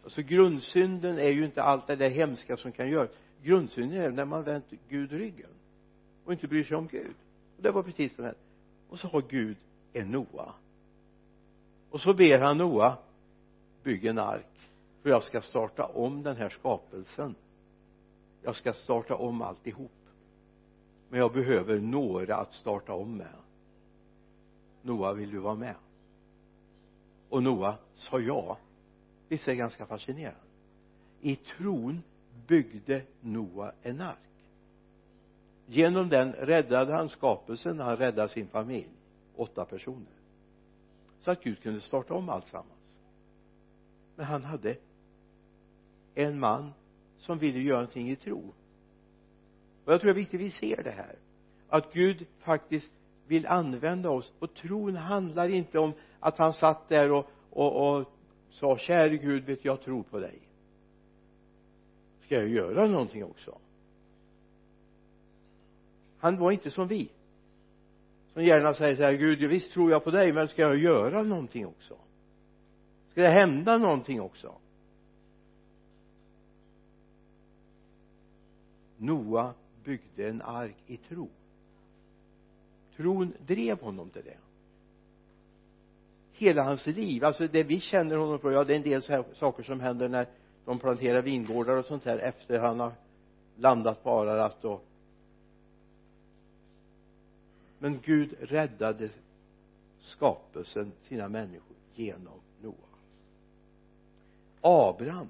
Alltså 0.04 0.22
grundsynden 0.22 1.18
är 1.18 1.30
ju 1.30 1.44
inte 1.44 1.62
allt 1.62 1.86
det 1.86 1.96
där 1.96 2.08
hemska 2.08 2.56
som 2.56 2.72
kan 2.72 2.88
göras 2.88 3.10
grundsynden 3.42 4.00
är 4.00 4.10
när 4.10 4.24
man 4.24 4.42
vänt 4.42 4.64
Gud 4.88 5.12
ryggen 5.12 5.50
och 6.24 6.32
inte 6.32 6.48
bryr 6.48 6.64
sig 6.64 6.76
om 6.76 6.86
Gud. 6.86 7.14
Och 7.56 7.62
det 7.62 7.70
var 7.70 7.82
precis 7.82 8.12
det 8.16 8.22
här. 8.22 8.34
Och 8.88 8.98
så 8.98 9.08
har 9.08 9.22
Gud 9.28 9.56
en 9.92 10.10
Noa. 10.10 10.54
Och 11.90 12.00
så 12.00 12.14
ber 12.14 12.38
han 12.38 12.58
Noa 12.58 12.98
bygg 13.82 14.04
en 14.04 14.18
ark 14.18 14.46
för 15.02 15.10
jag 15.10 15.22
ska 15.22 15.40
starta 15.40 15.86
om 15.86 16.22
den 16.22 16.36
här 16.36 16.48
skapelsen. 16.48 17.34
Jag 18.42 18.56
ska 18.56 18.72
starta 18.72 19.14
om 19.14 19.42
alltihop. 19.42 19.90
Men 21.08 21.20
jag 21.20 21.32
behöver 21.32 21.78
några 21.78 22.36
att 22.36 22.54
starta 22.54 22.92
om 22.92 23.16
med. 23.16 23.34
Noa 24.82 25.12
vill 25.12 25.30
du 25.30 25.38
vara 25.38 25.54
med? 25.54 25.74
Och 27.30 27.42
Noa 27.42 27.78
sa 27.94 28.20
ja. 28.20 28.58
Visst 29.28 29.48
är 29.48 29.52
det 29.52 29.58
ganska 29.58 29.86
fascinerande. 29.86 30.40
I 31.20 31.36
tron 31.36 32.02
byggde 32.46 33.02
Noa 33.20 33.72
en 33.82 34.00
ark. 34.00 34.16
Genom 35.66 36.08
den 36.08 36.32
räddade 36.32 36.92
han 36.92 37.08
skapelsen. 37.08 37.80
Han 37.80 37.96
räddade 37.96 38.28
sin 38.28 38.48
familj. 38.48 38.88
Åtta 39.36 39.64
personer. 39.64 40.12
Så 41.20 41.30
att 41.30 41.42
Gud 41.42 41.62
kunde 41.62 41.80
starta 41.80 42.14
om 42.14 42.28
alltsammans. 42.28 42.98
Men 44.16 44.26
han 44.26 44.44
hade 44.44 44.76
en 46.14 46.38
man 46.38 46.72
som 47.18 47.38
ville 47.38 47.60
göra 47.60 47.76
någonting 47.76 48.10
i 48.10 48.16
tro. 48.16 48.52
Och 49.84 49.92
jag 49.92 50.00
tror 50.00 50.08
det 50.08 50.12
är 50.12 50.22
viktigt 50.22 50.40
att 50.40 50.46
vi 50.46 50.50
ser 50.50 50.82
det 50.82 50.90
här. 50.90 51.16
Att 51.68 51.92
Gud 51.92 52.26
faktiskt 52.38 52.92
vill 53.26 53.46
använda 53.46 54.10
oss. 54.10 54.32
Och 54.38 54.54
tron 54.54 54.96
handlar 54.96 55.48
inte 55.48 55.78
om 55.78 55.92
att 56.20 56.38
han 56.38 56.52
satt 56.52 56.88
där 56.88 57.12
och, 57.12 57.26
och, 57.50 57.98
och 57.98 58.12
sa 58.50 58.78
käre 58.78 59.16
Gud 59.16 59.44
vet 59.44 59.64
jag 59.64 59.80
tror 59.80 60.02
på 60.02 60.18
dig. 60.18 60.38
Ska 62.24 62.34
jag 62.34 62.48
göra 62.48 62.86
någonting 62.86 63.24
också? 63.24 63.58
Han 66.18 66.38
var 66.38 66.52
inte 66.52 66.70
som 66.70 66.88
vi 66.88 67.10
som 68.32 68.44
gärna 68.44 68.74
säger 68.74 68.96
så 68.96 69.02
här 69.02 69.12
Gud 69.12 69.38
visst 69.38 69.72
tror 69.72 69.90
jag 69.90 70.04
på 70.04 70.10
dig 70.10 70.32
men 70.32 70.48
ska 70.48 70.62
jag 70.62 70.76
göra 70.76 71.22
någonting 71.22 71.66
också? 71.66 71.96
Ska 73.10 73.20
det 73.20 73.28
hända 73.28 73.78
någonting 73.78 74.20
också? 74.20 74.54
Noa 78.96 79.54
byggde 79.84 80.28
en 80.28 80.42
ark 80.42 80.76
i 80.86 80.96
tro. 80.96 81.28
Tron 82.96 83.32
drev 83.46 83.80
honom 83.80 84.10
till 84.10 84.24
det 84.24 84.36
hela 86.40 86.62
hans 86.62 86.86
liv. 86.86 87.24
Alltså 87.24 87.48
det 87.48 87.62
vi 87.62 87.80
känner 87.80 88.16
honom 88.16 88.38
för 88.38 88.50
ja 88.50 88.64
det 88.64 88.72
är 88.74 88.76
en 88.76 88.82
del 88.82 89.02
så 89.02 89.12
här 89.12 89.24
saker 89.34 89.62
som 89.62 89.80
händer 89.80 90.08
när 90.08 90.26
de 90.64 90.78
planterar 90.78 91.22
vingårdar 91.22 91.76
och 91.76 91.84
sånt 91.84 92.04
där 92.04 92.18
efter 92.18 92.58
han 92.58 92.80
har 92.80 92.92
landat 93.56 94.02
på 94.02 94.10
Ararat 94.10 94.64
och 94.64 94.84
men 97.78 98.00
Gud 98.04 98.34
räddade 98.40 99.10
skapelsen 100.00 100.92
sina 101.02 101.28
människor 101.28 101.76
genom 101.94 102.40
Noa. 102.62 102.74
Abraham 104.60 105.28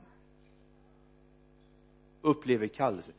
upplever 2.23 2.67
kallelse. 2.67 3.13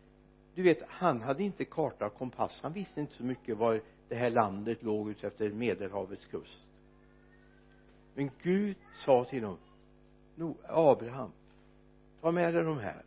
Du 0.56 0.64
vet 0.64 0.82
han 0.88 1.22
hade 1.22 1.44
inte 1.44 1.66
karta 1.66 2.06
och 2.06 2.14
kompass. 2.14 2.60
Han 2.62 2.74
visste 2.74 3.02
inte 3.02 3.14
så 3.14 3.24
mycket 3.24 3.58
var 3.58 3.82
det 4.08 4.16
här 4.16 4.30
landet 4.30 4.84
låg 4.84 5.10
ut 5.10 5.24
efter 5.24 5.50
medelhavets 5.50 6.26
kust 6.26 6.66
men 8.16 8.32
Gud 8.42 8.76
sa 9.06 9.26
till 9.26 9.42
dem, 9.42 9.58
Abraham 10.68 11.32
ta 12.22 12.32
med 12.32 12.54
dig 12.54 12.64
de 12.64 12.80
här 12.80 13.02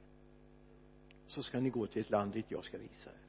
så 1.28 1.42
ska 1.42 1.60
ni 1.60 1.70
gå 1.70 1.86
till 1.86 2.02
ett 2.02 2.10
land 2.10 2.32
dit 2.32 2.46
jag 2.48 2.64
ska 2.64 2.78
visa 2.78 3.10
er. 3.10 3.24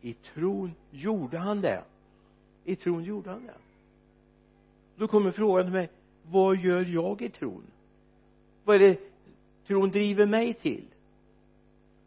I 0.00 0.14
tron 0.14 0.74
gjorde 0.90 1.38
han 1.38 1.60
det. 1.60 1.84
I 2.64 2.76
tron 2.76 3.04
gjorde 3.04 3.30
han 3.30 3.46
det. 3.46 3.54
Då 4.96 5.08
kommer 5.08 5.30
frågan 5.30 5.64
till 5.64 5.72
mig 5.72 5.90
vad 6.22 6.56
gör 6.56 6.84
jag 6.84 7.22
i 7.22 7.28
tron? 7.28 7.62
Vad 8.64 8.76
är 8.76 8.88
det 8.88 9.00
tron 9.66 9.90
driver 9.90 10.26
mig 10.26 10.54
till? 10.54 10.84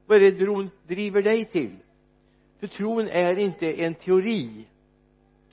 Vad 0.06 0.18
är 0.24 0.32
det 0.32 0.38
tron 0.38 0.70
driver 0.88 1.22
dig 1.22 1.46
till? 1.46 1.78
För 2.60 2.68
tron 2.68 3.08
är 3.08 3.38
inte 3.38 3.84
en 3.84 3.94
teori. 3.94 4.66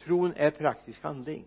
Tron 0.04 0.32
är 0.36 0.50
praktisk 0.50 1.02
handling 1.02 1.44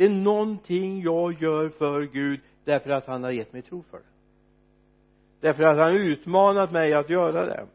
det 0.00 0.06
är 0.06 0.10
någonting 0.10 1.02
jag 1.02 1.42
gör 1.42 1.68
för 1.68 2.02
Gud 2.02 2.40
därför 2.64 2.90
att 2.90 3.06
han 3.06 3.24
har 3.24 3.30
gett 3.30 3.52
mig 3.52 3.62
tro 3.62 3.82
för 3.90 3.98
det. 3.98 4.04
Därför 5.40 5.62
att 5.62 5.78
han 5.78 5.92
har 5.92 5.98
utmanat 5.98 6.72
mig 6.72 6.94
att 6.94 7.10
göra 7.10 7.46
det. 7.46 7.66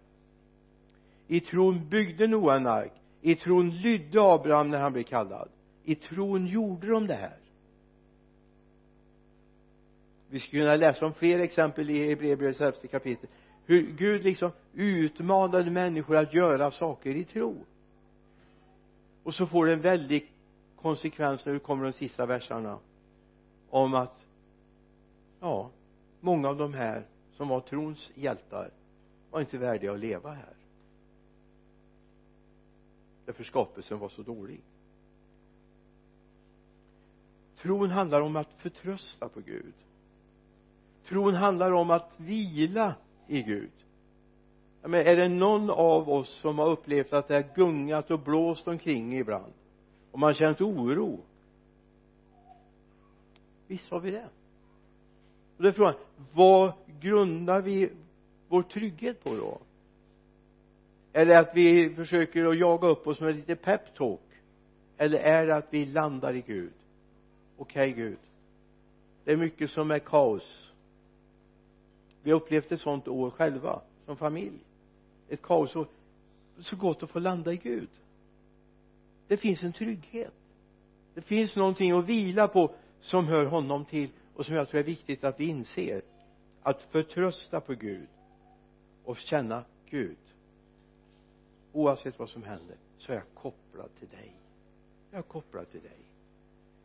I 1.28 1.40
tron 1.40 1.90
byggde 1.90 2.28
Noa 2.28 2.56
en 2.56 2.68
ark. 2.68 2.92
I 3.22 3.36
tron 3.36 3.70
lydde 3.70 4.22
Abraham 4.22 4.70
när 4.70 4.80
han 4.80 4.94
blev 4.94 5.04
kallad. 5.04 5.50
I 5.84 5.96
tron 5.96 6.48
gjorde 6.48 6.88
de 6.88 7.08
det 7.08 7.14
här. 7.14 7.38
Vi 10.30 10.40
skulle 10.40 10.62
kunna 10.62 10.76
läsa 10.76 11.06
om 11.06 11.14
fler 11.14 11.40
exempel 11.40 11.90
i 11.90 12.08
Hebreerbrevets 12.08 12.62
elfte 12.62 12.88
kapitel. 12.88 13.30
Hur 13.66 13.82
Gud 13.82 14.24
liksom 14.24 14.52
utmanade 14.74 15.72
människor 15.72 16.16
att 16.18 16.34
göra 16.34 16.72
saker 16.72 17.16
i 17.16 17.24
tro. 17.24 17.66
Och 19.24 19.34
så 19.34 19.48
får 19.48 19.66
det 19.66 19.74
en 19.74 19.82
väldig 19.82 20.32
konsekvenserna, 20.86 21.54
hur 21.54 21.60
kommer 21.60 21.84
de 21.84 21.94
sista 21.94 22.26
verserna 22.26 22.80
om 23.70 23.94
att 23.94 24.26
ja 25.40 25.70
många 26.20 26.50
av 26.50 26.58
de 26.58 26.74
här 26.74 27.06
som 27.32 27.48
var 27.48 27.60
trons 27.62 28.12
hjältar 28.16 28.72
var 29.32 29.40
inte 29.40 29.58
värdiga 29.58 29.94
att 29.94 30.00
leva 30.00 30.34
här. 30.34 30.54
Därför 33.26 33.44
skapelsen 33.44 34.00
var 34.00 34.10
så 34.10 34.22
dålig. 34.22 34.62
Tron 37.58 37.90
handlar 37.90 38.22
om 38.22 38.36
att 38.36 38.54
förtrösta 38.58 39.30
på 39.30 39.40
Gud. 39.42 39.74
Tron 41.08 41.34
handlar 41.34 41.72
om 41.72 41.92
att 41.92 42.20
vila 42.20 42.96
i 43.28 43.42
Gud. 43.42 43.72
Men 44.82 45.08
är 45.08 45.16
det 45.16 45.30
någon 45.30 45.70
av 45.70 46.10
oss 46.10 46.30
som 46.30 46.60
har 46.60 46.70
upplevt 46.70 47.14
att 47.14 47.28
det 47.28 47.34
har 47.34 47.56
gungat 47.56 48.12
och 48.12 48.20
blåst 48.20 48.68
omkring 48.68 49.18
ibland? 49.18 49.54
Och 50.16 50.20
man 50.20 50.34
känt 50.34 50.62
oro. 50.62 51.20
Visst 53.68 53.92
har 53.92 54.00
vi 54.00 54.12
det. 54.12 54.30
Och 55.58 55.64
då 55.64 55.68
är 55.68 55.72
frågan 55.72 55.96
vad 56.34 56.74
grundar 57.00 57.62
vi 57.62 57.90
vår 58.48 58.62
trygghet 58.62 59.24
på 59.24 59.36
då? 59.36 59.60
Eller 61.14 61.40
att 61.40 61.52
vi 61.56 61.96
försöker 61.96 62.46
att 62.46 62.58
jaga 62.58 62.88
upp 62.88 63.08
oss 63.08 63.20
med 63.20 63.36
lite 63.36 63.56
peptalk? 63.56 64.20
Eller 64.98 65.20
är 65.20 65.48
det 65.48 65.56
att 65.56 65.68
vi 65.70 65.86
landar 65.86 66.34
i 66.34 66.42
Gud? 66.42 66.74
Okej 67.58 67.92
okay, 67.92 68.04
Gud. 68.04 68.20
Det 69.24 69.32
är 69.32 69.38
mycket 69.38 69.72
som 69.72 69.92
är 69.92 70.00
kaos. 70.00 70.72
Vi 72.24 72.32
har 72.32 72.38
upplevt 72.38 72.72
ett 72.72 72.82
sånt 72.82 73.08
år 73.08 73.30
själva 73.30 73.82
som 74.06 74.18
familj. 74.18 74.60
Ett 75.30 75.42
kaos 75.42 75.76
och 75.76 75.88
så 76.60 76.76
gott 76.76 77.04
att 77.04 77.10
få 77.10 77.20
landa 77.20 77.54
i 77.54 77.58
Gud 77.58 77.90
det 79.28 79.38
finns 79.38 79.64
en 79.64 79.74
trygghet. 79.74 80.34
Det 81.14 81.22
finns 81.22 81.56
någonting 81.56 81.92
att 81.92 82.06
vila 82.06 82.48
på 82.48 82.76
som 83.02 83.28
hör 83.28 83.46
honom 83.46 83.86
till 83.86 84.10
och 84.36 84.46
som 84.46 84.56
jag 84.56 84.70
tror 84.70 84.80
är 84.80 84.84
viktigt 84.84 85.24
att 85.24 85.40
vi 85.40 85.46
inser. 85.46 86.02
Att 86.62 86.82
förtrösta 86.82 87.62
på 87.62 87.74
Gud 87.74 88.08
och 89.04 89.18
känna 89.18 89.64
Gud 89.90 90.18
oavsett 91.74 92.20
vad 92.20 92.30
som 92.30 92.44
händer 92.44 92.76
så 92.98 93.12
är 93.12 93.16
jag 93.16 93.26
kopplad 93.34 93.90
till 94.00 94.08
dig. 94.08 94.32
Jag 95.12 95.18
är 95.18 95.24
kopplad 95.24 95.72
till 95.72 95.82
dig. 95.82 95.98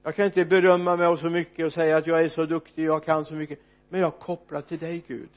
Jag 0.03 0.14
kan 0.14 0.26
inte 0.26 0.44
berömma 0.44 0.96
mig 0.96 1.07
av 1.07 1.16
så 1.16 1.31
mycket 1.31 1.66
och 1.66 1.72
säga 1.72 1.96
att 1.96 2.07
jag 2.07 2.24
är 2.24 2.29
så 2.29 2.46
duktig 2.46 2.85
jag 2.85 3.05
kan 3.05 3.24
så 3.24 3.35
mycket. 3.35 3.59
Men 3.88 4.00
jag 4.00 4.14
är 4.14 4.18
kopplad 4.18 4.66
till 4.66 4.79
dig 4.79 5.05
Gud. 5.07 5.31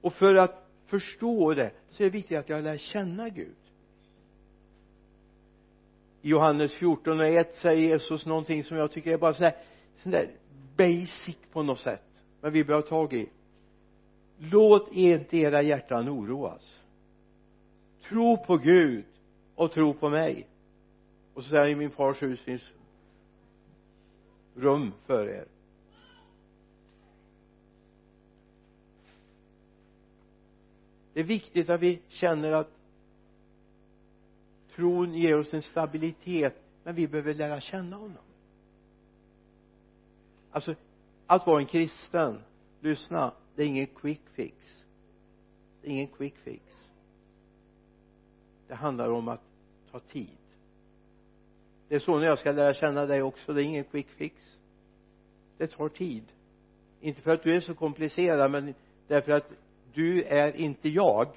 Och 0.00 0.12
för 0.12 0.34
att 0.34 0.68
förstå 0.86 1.54
det 1.54 1.70
så 1.90 2.02
är 2.02 2.04
det 2.04 2.10
viktigt 2.10 2.38
att 2.38 2.48
jag 2.48 2.64
lär 2.64 2.76
känna 2.76 3.28
Gud 3.28 3.56
i 6.22 6.28
Johannes 6.28 6.72
14 6.72 7.20
och 7.20 7.26
1 7.26 7.54
säger 7.54 7.88
Jesus 7.88 8.26
någonting 8.26 8.64
som 8.64 8.76
jag 8.76 8.92
tycker 8.92 9.12
är 9.12 9.18
bara 9.18 9.34
sådär 9.34 9.56
sån 9.96 10.12
där 10.12 10.30
basic 10.76 11.36
på 11.52 11.62
något 11.62 11.78
sätt 11.78 12.02
men 12.40 12.52
vi 12.52 12.64
behöver 12.64 12.88
tag 12.88 13.12
i. 13.12 13.28
Låt 14.38 14.92
inte 14.92 15.36
era 15.36 15.62
hjärtan 15.62 16.08
oroas. 16.08 16.84
Tro 18.02 18.36
på 18.36 18.56
Gud 18.56 19.04
och 19.54 19.72
tro 19.72 19.94
på 19.94 20.08
mig. 20.08 20.46
Och 21.34 21.44
så 21.44 21.50
säger 21.50 21.62
han 21.62 21.72
i 21.72 21.74
min 21.74 21.90
fars 21.90 22.22
hus 22.22 22.40
finns 22.40 22.72
rum 24.54 24.92
för 25.06 25.28
er. 25.28 25.44
Det 31.12 31.20
är 31.20 31.24
viktigt 31.24 31.70
att 31.70 31.80
vi 31.80 32.00
känner 32.08 32.52
att 32.52 32.79
tron 34.80 35.14
ger 35.14 35.38
oss 35.38 35.54
en 35.54 35.62
stabilitet 35.62 36.62
men 36.84 36.94
vi 36.94 37.08
behöver 37.08 37.34
lära 37.34 37.60
känna 37.60 37.96
honom. 37.96 38.24
Alltså 40.50 40.74
att 41.26 41.46
vara 41.46 41.60
en 41.60 41.66
kristen 41.66 42.38
lyssna 42.80 43.32
det 43.54 43.62
är 43.62 43.66
ingen 43.66 43.86
quick 43.86 44.20
fix. 44.34 44.84
Det 45.82 45.88
är 45.88 45.90
ingen 45.92 46.08
quick 46.08 46.34
fix. 46.36 46.62
Det 48.68 48.74
handlar 48.74 49.10
om 49.10 49.28
att 49.28 49.42
ta 49.90 49.98
tid. 49.98 50.28
Det 51.88 51.94
är 51.94 51.98
så 51.98 52.18
när 52.18 52.26
jag 52.26 52.38
ska 52.38 52.52
lära 52.52 52.74
känna 52.74 53.06
dig 53.06 53.22
också 53.22 53.52
det 53.52 53.62
är 53.62 53.64
ingen 53.64 53.84
quick 53.84 54.08
fix. 54.08 54.58
Det 55.58 55.66
tar 55.66 55.88
tid. 55.88 56.24
Inte 57.00 57.20
för 57.20 57.30
att 57.30 57.42
du 57.42 57.56
är 57.56 57.60
så 57.60 57.74
komplicerad 57.74 58.50
men 58.50 58.74
därför 59.08 59.32
att 59.32 59.50
du 59.92 60.22
är 60.22 60.56
inte 60.56 60.88
jag 60.88 61.28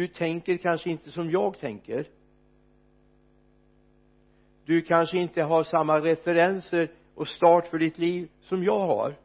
du 0.00 0.06
tänker 0.06 0.56
kanske 0.56 0.90
inte 0.90 1.10
som 1.10 1.30
jag 1.30 1.58
tänker. 1.58 2.08
Du 4.64 4.82
kanske 4.82 5.18
inte 5.18 5.42
har 5.42 5.64
samma 5.64 6.00
referenser 6.00 6.90
och 7.14 7.28
start 7.28 7.66
för 7.66 7.78
ditt 7.78 7.98
liv 7.98 8.28
som 8.40 8.64
jag 8.64 8.78
har. 8.78 9.16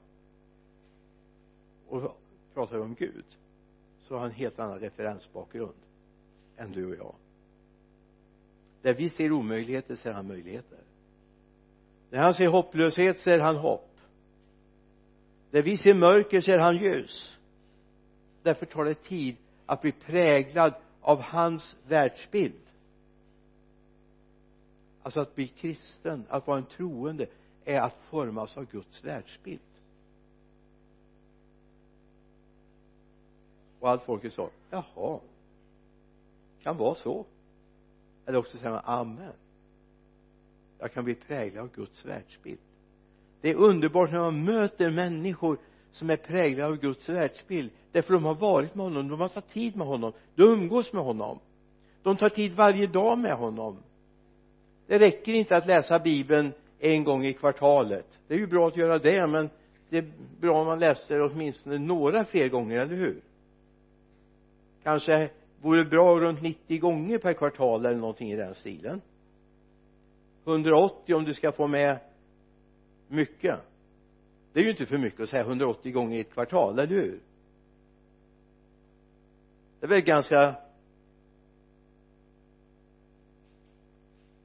Och 1.87 2.17
pratar 2.53 2.75
vi 2.77 2.83
om 2.83 2.95
Gud 2.95 3.25
så 3.99 4.13
har 4.13 4.19
han 4.19 4.29
en 4.29 4.35
helt 4.35 4.59
annan 4.59 4.79
referensbakgrund 4.79 5.81
än 6.57 6.71
du 6.71 6.85
och 6.85 6.95
jag. 6.95 7.15
Där 8.81 8.93
vi 8.93 9.09
ser 9.09 9.31
omöjligheter 9.31 9.95
ser 9.95 10.13
han 10.13 10.27
möjligheter. 10.27 10.79
Där 12.09 12.19
han 12.19 12.33
ser 12.33 12.47
hopplöshet 12.47 13.19
ser 13.19 13.39
han 13.39 13.55
hopp. 13.55 13.97
Där 15.51 15.61
vi 15.61 15.77
ser 15.77 15.93
mörker 15.93 16.41
ser 16.41 16.57
han 16.57 16.77
ljus. 16.77 17.37
Därför 18.43 18.65
tar 18.65 18.85
det 18.85 19.03
tid 19.03 19.37
att 19.65 19.81
bli 19.81 19.91
präglad 19.91 20.73
av 21.01 21.21
hans 21.21 21.75
världsbild. 21.87 22.61
Alltså 25.03 25.19
att 25.19 25.35
bli 25.35 25.47
kristen, 25.47 26.25
att 26.29 26.47
vara 26.47 26.57
en 26.57 26.65
troende 26.65 27.27
är 27.65 27.81
att 27.81 27.97
formas 28.09 28.57
av 28.57 28.65
Guds 28.65 29.03
världsbild. 29.03 29.59
Och 33.79 33.89
allt 33.89 34.03
folket 34.03 34.33
sa 34.33 34.49
jaha 34.69 35.19
kan 36.63 36.77
vara 36.77 36.95
så. 36.95 37.25
Eller 38.25 38.37
också 38.37 38.57
säger 38.57 38.71
man 38.71 38.81
amen. 38.85 39.33
Jag 40.79 40.93
kan 40.93 41.03
bli 41.03 41.15
präglad 41.15 41.63
av 41.63 41.71
Guds 41.75 42.05
världsbild. 42.05 42.59
Det 43.41 43.49
är 43.49 43.55
underbart 43.55 44.11
när 44.11 44.19
man 44.19 44.43
möter 44.43 44.89
människor 44.91 45.57
som 45.95 46.09
är 46.09 46.17
präglade 46.17 46.69
av 46.69 46.77
Guds 46.77 47.09
världsbild. 47.09 47.71
Därför 47.91 48.13
de 48.13 48.25
har 48.25 48.35
varit 48.35 48.75
med 48.75 48.83
honom, 48.83 49.07
de 49.07 49.21
har 49.21 49.27
tagit 49.27 49.49
tid 49.49 49.75
med 49.75 49.87
honom 49.87 50.13
de 50.35 50.43
umgås 50.43 50.93
med 50.93 51.03
honom. 51.03 51.39
De 52.03 52.17
tar 52.17 52.29
tid 52.29 52.53
varje 52.53 52.87
dag 52.87 53.17
med 53.17 53.33
honom. 53.33 53.77
Det 54.87 54.99
räcker 54.99 55.33
inte 55.33 55.57
att 55.57 55.67
läsa 55.67 55.99
bibeln 55.99 56.53
en 56.79 57.03
gång 57.03 57.25
i 57.25 57.33
kvartalet. 57.33 58.05
Det 58.27 58.33
är 58.33 58.37
ju 58.37 58.47
bra 58.47 58.67
att 58.67 58.77
göra 58.77 58.99
det 58.99 59.27
men 59.27 59.49
det 59.89 59.97
är 59.97 60.11
bra 60.39 60.59
om 60.59 60.67
man 60.67 60.79
läser 60.79 61.21
åtminstone 61.21 61.77
några 61.77 62.25
fler 62.25 62.49
gånger, 62.49 62.79
eller 62.79 62.95
hur? 62.95 63.21
Kanske 64.83 65.29
vore 65.61 65.85
bra 65.85 66.19
runt 66.19 66.41
90 66.41 66.79
gånger 66.79 67.17
per 67.17 67.33
kvartal 67.33 67.85
eller 67.85 67.99
någonting 67.99 68.31
i 68.31 68.35
den 68.35 68.55
stilen. 68.55 69.01
180 70.45 71.15
om 71.15 71.23
du 71.23 71.33
ska 71.33 71.51
få 71.51 71.67
med 71.67 71.97
mycket 73.07 73.59
det 74.55 74.61
är 74.61 74.63
ju 74.63 74.69
inte 74.69 74.85
för 74.85 74.97
mycket 74.97 75.19
att 75.19 75.29
säga 75.29 75.43
180 75.43 75.91
gånger 75.91 76.17
i 76.17 76.21
ett 76.21 76.33
kvartal, 76.33 76.79
eller 76.79 76.87
hur? 76.87 77.19
Det 79.79 79.85
är 79.85 79.89
väl 79.89 80.01
ganska 80.01 80.55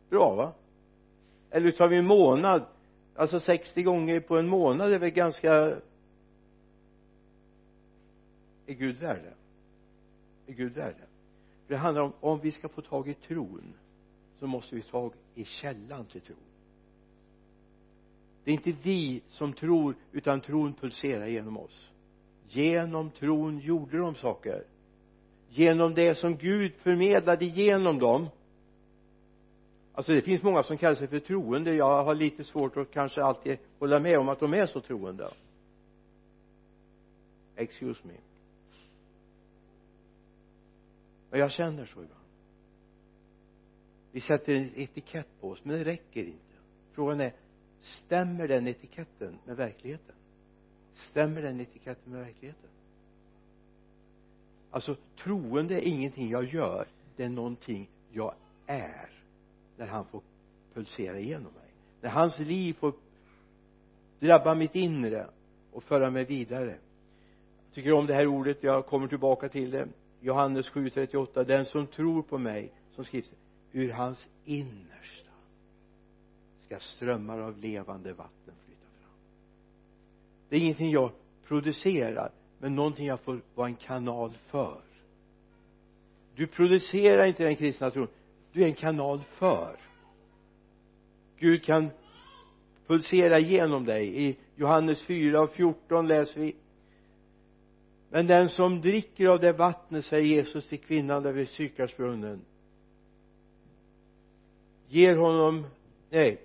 bra 0.09 0.35
va? 0.35 0.53
Eller 1.51 1.71
tar 1.71 1.89
vi 1.89 1.97
en 1.97 2.07
månad? 2.07 2.65
Alltså 3.17 3.41
60 3.41 3.83
gånger 3.83 4.21
på 4.21 4.39
en 4.39 4.49
månad 4.49 4.93
är 4.93 4.99
väl 4.99 5.11
ganska 5.11 5.53
är 8.67 8.75
Gud 8.75 8.97
värd 8.97 9.23
det 10.47 10.53
är 10.53 10.57
Gud 10.57 10.73
värd 10.73 10.95
det 10.99 11.07
för 11.67 11.75
det 11.75 11.77
handlar 11.77 12.03
om 12.03 12.13
om 12.21 12.41
vi 12.41 12.53
ska 12.53 12.69
få 12.69 12.83
tag 12.83 13.09
i 13.09 13.15
tron 13.15 13.75
så 14.39 14.47
måste 14.47 14.75
vi 14.75 14.83
ta 14.83 14.91
tag 14.91 15.13
i 15.35 15.45
källan 15.45 16.05
till 16.05 16.21
tron 16.21 16.50
det 18.45 18.51
är 18.51 18.55
inte 18.55 18.73
vi 18.83 19.23
som 19.29 19.53
tror 19.53 19.95
utan 20.13 20.41
tron 20.41 20.75
pulserar 20.75 21.27
genom 21.27 21.57
oss. 21.57 21.91
Genom 22.47 23.11
tron 23.11 23.59
gjorde 23.59 23.99
de 23.99 24.15
saker. 24.15 24.65
Genom 25.49 25.95
det 25.95 26.15
som 26.15 26.37
Gud 26.37 26.75
förmedlade 26.75 27.45
genom 27.45 27.99
dem. 27.99 28.29
Alltså 29.93 30.13
det 30.13 30.23
finns 30.23 30.43
många 30.43 30.63
som 30.63 30.77
kallar 30.77 30.95
sig 30.95 31.09
för 31.09 31.19
troende. 31.19 31.75
Jag 31.75 32.05
har 32.05 32.15
lite 32.15 32.45
svårt 32.45 32.77
att 32.77 32.91
kanske 32.91 33.23
alltid 33.23 33.59
hålla 33.79 33.99
med 33.99 34.19
om 34.19 34.29
att 34.29 34.41
de 34.41 34.55
är 34.55 34.67
så 34.67 34.81
troende. 34.81 35.31
Excuse 37.57 38.01
me. 38.07 38.15
Men 41.31 41.41
jag 41.41 41.51
känner 41.51 41.87
så 41.87 42.03
ibland. 42.03 42.21
Vi 44.13 44.21
sätter 44.21 44.55
en 44.55 44.71
etikett 44.77 45.29
på 45.41 45.49
oss 45.49 45.65
men 45.65 45.79
det 45.79 45.85
räcker 45.85 46.25
inte. 46.25 46.55
Frågan 46.93 47.21
är 47.21 47.33
stämmer 47.81 48.49
den 48.49 48.69
etiketten 48.69 49.39
med 49.45 49.57
verkligheten? 49.57 50.15
Stämmer 50.95 51.43
den 51.43 51.61
etiketten 51.61 52.13
med 52.13 52.21
verkligheten? 52.21 52.71
Alltså 54.71 54.97
troende 55.23 55.75
är 55.75 55.81
ingenting 55.81 56.31
jag 56.31 56.45
gör. 56.45 56.87
Det 57.17 57.25
är 57.25 57.29
någonting 57.29 57.89
jag 58.13 58.35
är 58.67 59.11
när 59.77 59.87
han 59.87 60.05
får 60.05 60.21
pulsera 60.75 61.19
igenom 61.19 61.53
mig. 61.53 61.71
När 62.01 62.11
hans 62.11 62.39
liv 62.39 62.73
får 62.73 62.93
drabba 64.21 64.55
mitt 64.55 64.75
inre 64.75 65.27
och 65.73 65.85
föra 65.85 66.11
mig 66.11 66.25
vidare. 66.25 66.79
Jag 67.67 67.75
tycker 67.75 67.93
om 67.93 68.07
det 68.07 68.15
här 68.15 68.27
ordet. 68.27 68.63
Jag 68.63 68.87
kommer 68.87 69.09
tillbaka 69.09 69.49
till 69.49 69.71
det. 69.71 69.89
Johannes 70.21 70.71
7.38 70.71 71.45
den 71.45 71.65
som 71.65 71.87
tror 71.87 72.23
på 72.23 72.39
mig 72.39 72.73
som 72.95 73.05
skrivs 73.05 73.33
ur 73.73 73.91
hans 73.93 74.29
innersta 74.45 75.20
ska 76.71 76.81
strömmar 76.81 77.39
av 77.39 77.59
levande 77.59 78.13
vatten 78.13 78.55
flyta 78.67 78.87
fram. 79.01 79.13
Det 80.49 80.57
är 80.57 80.61
ingenting 80.61 80.91
jag 80.91 81.11
producerar 81.47 82.33
men 82.59 82.75
någonting 82.75 83.07
jag 83.07 83.21
får 83.21 83.41
vara 83.55 83.69
en 83.69 83.75
kanal 83.75 84.33
för. 84.47 84.81
Du 86.35 86.47
producerar 86.47 87.27
inte 87.27 87.45
den 87.45 87.57
kristna 87.57 87.91
tron. 87.91 88.09
Du 88.53 88.63
är 88.63 88.67
en 88.67 88.75
kanal 88.75 89.21
för. 89.21 89.77
Gud 91.39 91.65
kan 91.65 91.91
pulsera 92.87 93.39
genom 93.39 93.85
dig. 93.85 94.29
I 94.29 94.37
Johannes 94.57 95.03
4 95.03 95.41
och 95.41 95.51
14 95.51 96.07
läser 96.07 96.41
vi 96.41 96.57
men 98.13 98.27
den 98.27 98.49
som 98.49 98.81
dricker 98.81 99.29
av 99.29 99.41
det 99.41 99.53
vattnet 99.53 100.05
säger 100.05 100.25
Jesus 100.25 100.69
till 100.69 100.79
kvinnan 100.79 101.23
där 101.23 101.33
vid 101.33 101.49
Sykarsbrunnen 101.49 102.41
ger 104.89 105.17
honom 105.17 105.67
nej 106.11 106.41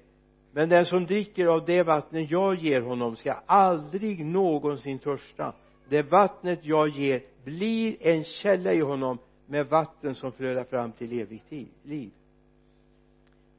men 0.55 0.69
den 0.69 0.85
som 0.85 1.05
dricker 1.05 1.45
av 1.45 1.65
det 1.65 1.83
vattnet 1.83 2.31
jag 2.31 2.55
ger 2.55 2.81
honom 2.81 3.15
ska 3.15 3.33
aldrig 3.33 4.25
någonsin 4.25 4.99
törsta. 4.99 5.53
Det 5.89 6.01
vattnet 6.01 6.65
jag 6.65 6.89
ger 6.89 7.23
blir 7.43 7.97
en 7.99 8.23
källa 8.23 8.73
i 8.73 8.79
honom 8.79 9.17
med 9.45 9.67
vatten 9.67 10.15
som 10.15 10.31
flödar 10.31 10.63
fram 10.63 10.91
till 10.91 11.19
evigt 11.19 11.51
liv. 11.83 12.11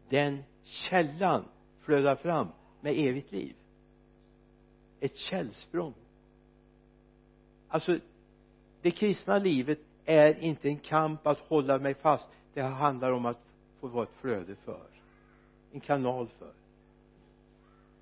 Den 0.09 0.43
källan 0.63 1.45
flödar 1.81 2.17
fram 2.17 2.49
med 2.81 2.99
evigt 2.99 3.33
liv. 3.33 3.55
Ett 5.01 5.17
källsprång. 5.17 5.95
Alltså 7.69 7.99
det 8.83 8.91
kristna 8.91 9.39
livet 9.39 9.79
är 10.05 10.43
inte 10.43 10.69
en 10.69 10.79
kamp 10.79 11.27
att 11.27 11.39
hålla 11.39 11.79
mig 11.79 11.95
fast. 11.95 12.29
Det 12.55 12.63
handlar 12.63 13.13
om 13.13 13.27
att 13.27 13.41
få 13.81 13.87
vara 13.87 14.05
ett 14.05 14.21
flöde 14.21 14.57
för 14.65 14.87
en 15.73 15.81
kanal 15.81 16.29
för 16.39 16.66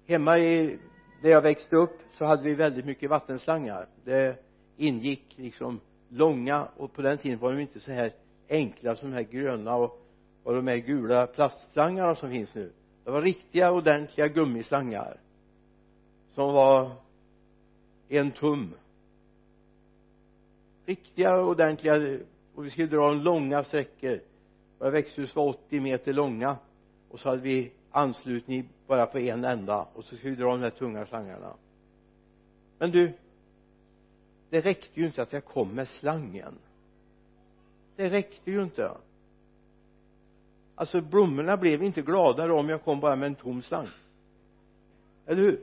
hemma 0.06 0.38
i 0.38 0.78
där 1.22 1.30
jag 1.30 1.42
växte 1.42 1.76
upp 1.76 1.98
så 2.10 2.24
hade 2.24 2.42
vi 2.42 2.54
väldigt 2.54 2.84
mycket 2.84 3.10
vattenslangar. 3.10 3.86
Det 4.04 4.36
ingick 4.76 5.24
liksom 5.36 5.80
långa 6.08 6.68
och 6.76 6.92
på 6.92 7.02
den 7.02 7.18
tiden 7.18 7.38
var 7.38 7.52
de 7.52 7.60
inte 7.60 7.80
så 7.80 7.92
här 7.92 8.12
enkla 8.48 8.96
som 8.96 9.10
de 9.10 9.16
här 9.16 9.22
gröna 9.22 9.76
och, 9.76 10.02
och 10.42 10.54
de 10.54 10.66
här 10.66 10.76
gula 10.76 11.26
plastslangarna 11.26 12.14
som 12.14 12.30
finns 12.30 12.54
nu. 12.54 12.72
Det 13.04 13.10
var 13.10 13.22
riktiga 13.22 13.72
ordentliga 13.72 14.28
gummislangar 14.28 15.20
som 16.30 16.52
var 16.54 16.90
en 18.08 18.30
tum. 18.30 18.74
Riktiga 20.86 21.40
ordentliga 21.40 22.18
och 22.54 22.66
vi 22.66 22.70
skulle 22.70 22.86
dra 22.86 23.10
en 23.10 23.22
långa 23.22 23.64
sträckor. 23.64 24.20
Våra 24.78 24.90
växthus 24.90 25.36
var 25.36 25.48
80 25.48 25.80
meter 25.80 26.12
långa 26.12 26.56
och 27.10 27.20
så 27.20 27.28
hade 27.28 27.42
vi 27.42 27.72
anslutning 27.94 28.68
bara 28.86 29.06
på 29.06 29.18
en 29.18 29.44
ända 29.44 29.86
och 29.94 30.04
så 30.04 30.16
ska 30.16 30.28
vi 30.28 30.34
dra 30.34 30.50
de 30.50 30.60
här 30.60 30.70
tunga 30.70 31.06
slangarna. 31.06 31.54
Men 32.78 32.90
du 32.90 33.12
det 34.50 34.60
räckte 34.60 35.00
ju 35.00 35.06
inte 35.06 35.22
att 35.22 35.32
jag 35.32 35.44
kom 35.44 35.68
med 35.68 35.88
slangen. 35.88 36.58
Det 37.96 38.10
räckte 38.10 38.50
ju 38.50 38.62
inte. 38.62 38.90
Alltså 40.74 41.00
blommorna 41.00 41.56
blev 41.56 41.82
inte 41.82 42.02
gladare 42.02 42.52
om 42.52 42.68
jag 42.68 42.84
kom 42.84 43.00
bara 43.00 43.16
med 43.16 43.26
en 43.26 43.34
tom 43.34 43.62
slang. 43.62 43.88
Eller 45.26 45.42
hur? 45.42 45.60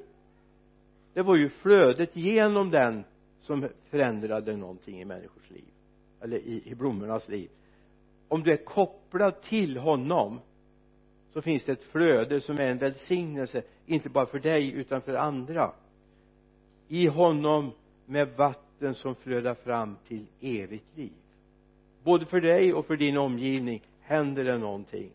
Det 1.14 1.22
var 1.22 1.36
ju 1.36 1.50
flödet 1.50 2.16
genom 2.16 2.72
den 2.72 3.04
som 3.40 3.68
förändrade 3.90 4.58
någonting 4.58 5.02
i 5.02 5.06
människors 5.06 5.50
liv 5.50 5.66
eller 6.22 6.38
i, 6.38 6.62
i 6.66 6.76
blommornas 6.76 7.28
liv. 7.30 7.50
Om 8.28 8.44
du 8.44 8.52
är 8.52 8.66
kopplad 8.66 9.42
till 9.42 9.78
honom 9.78 10.40
så 11.34 11.42
finns 11.42 11.64
det 11.66 11.72
ett 11.72 11.84
flöde 11.84 12.42
som 12.42 12.58
är 12.58 12.72
en 12.72 12.78
välsignelse 12.78 13.64
inte 13.86 14.10
bara 14.10 14.26
för 14.26 14.40
dig 14.40 14.72
utan 14.72 15.02
för 15.02 15.14
andra. 15.14 15.72
I 16.88 17.08
honom 17.08 17.72
med 18.06 18.28
vatten 18.36 18.96
som 18.96 19.16
flödar 19.16 19.54
fram 19.54 19.98
till 20.08 20.26
evigt 20.42 20.98
liv. 20.98 21.12
Både 22.04 22.26
för 22.26 22.42
dig 22.42 22.74
och 22.74 22.86
för 22.86 22.98
din 22.98 23.18
omgivning 23.18 23.82
händer 24.02 24.44
det 24.44 24.58
någonting. 24.58 25.12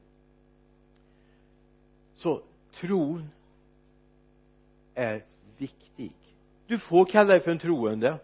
Så 2.15 2.43
tron 2.75 3.29
är 4.95 5.25
viktig. 5.59 6.13
Du 6.67 6.79
får 6.79 7.05
kalla 7.05 7.29
dig 7.29 7.41
för 7.41 7.51
en 7.51 7.59
troende 7.59 8.19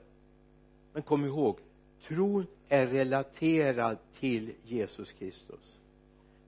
men 0.93 1.03
kom 1.03 1.24
ihåg 1.24 1.59
tron 2.07 2.47
är 2.68 2.86
relaterad 2.86 3.99
till 4.18 4.53
Jesus 4.64 5.12
Kristus 5.12 5.82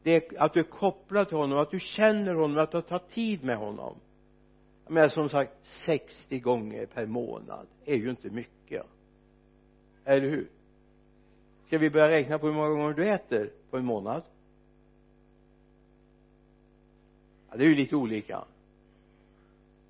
det 0.05 0.33
är 0.33 0.43
att 0.43 0.55
du 0.55 0.61
är 0.61 0.65
kopplad 0.65 1.29
till 1.29 1.37
honom, 1.37 1.59
att 1.59 1.71
du 1.71 1.81
känner 1.81 2.35
honom, 2.35 2.59
att 2.59 2.71
du 2.71 2.77
har 2.77 2.83
tagit 2.83 3.11
tid 3.11 3.45
med 3.45 3.57
honom. 3.57 3.97
Men 4.89 5.11
som 5.11 5.29
sagt 5.29 5.53
60 5.63 6.39
gånger 6.39 6.87
per 6.87 7.07
månad 7.07 7.67
är 7.85 7.97
ju 7.97 8.11
inte 8.11 8.31
mycket. 8.31 8.87
Eller 10.05 10.29
hur? 10.29 10.51
Ska 11.67 11.79
vi 11.79 11.91
börja 11.91 12.09
räkna 12.09 12.39
på 12.39 12.47
hur 12.47 12.55
många 12.55 12.69
gånger 12.69 12.95
du 12.95 13.09
äter 13.09 13.51
på 13.71 13.77
en 13.77 13.85
månad? 13.85 14.23
Ja, 17.51 17.57
det 17.57 17.65
är 17.65 17.69
ju 17.69 17.75
lite 17.75 17.97
olika. 17.97 18.45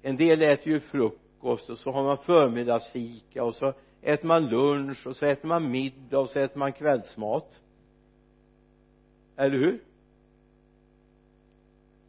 En 0.02 0.16
del 0.16 0.42
äter 0.42 0.72
ju 0.72 0.80
frukost 0.80 1.70
och 1.70 1.78
så 1.78 1.90
har 1.90 2.04
man 2.04 2.18
förmiddagsfika 2.18 3.44
och 3.44 3.54
så 3.54 3.72
äter 4.02 4.26
man 4.26 4.46
lunch 4.46 5.06
och 5.06 5.16
så 5.16 5.26
äter 5.26 5.48
man 5.48 5.70
middag 5.70 6.18
och 6.18 6.28
så 6.28 6.38
äter 6.38 6.58
man 6.58 6.72
kvällsmat. 6.72 7.60
Eller 9.36 9.58
hur? 9.58 9.80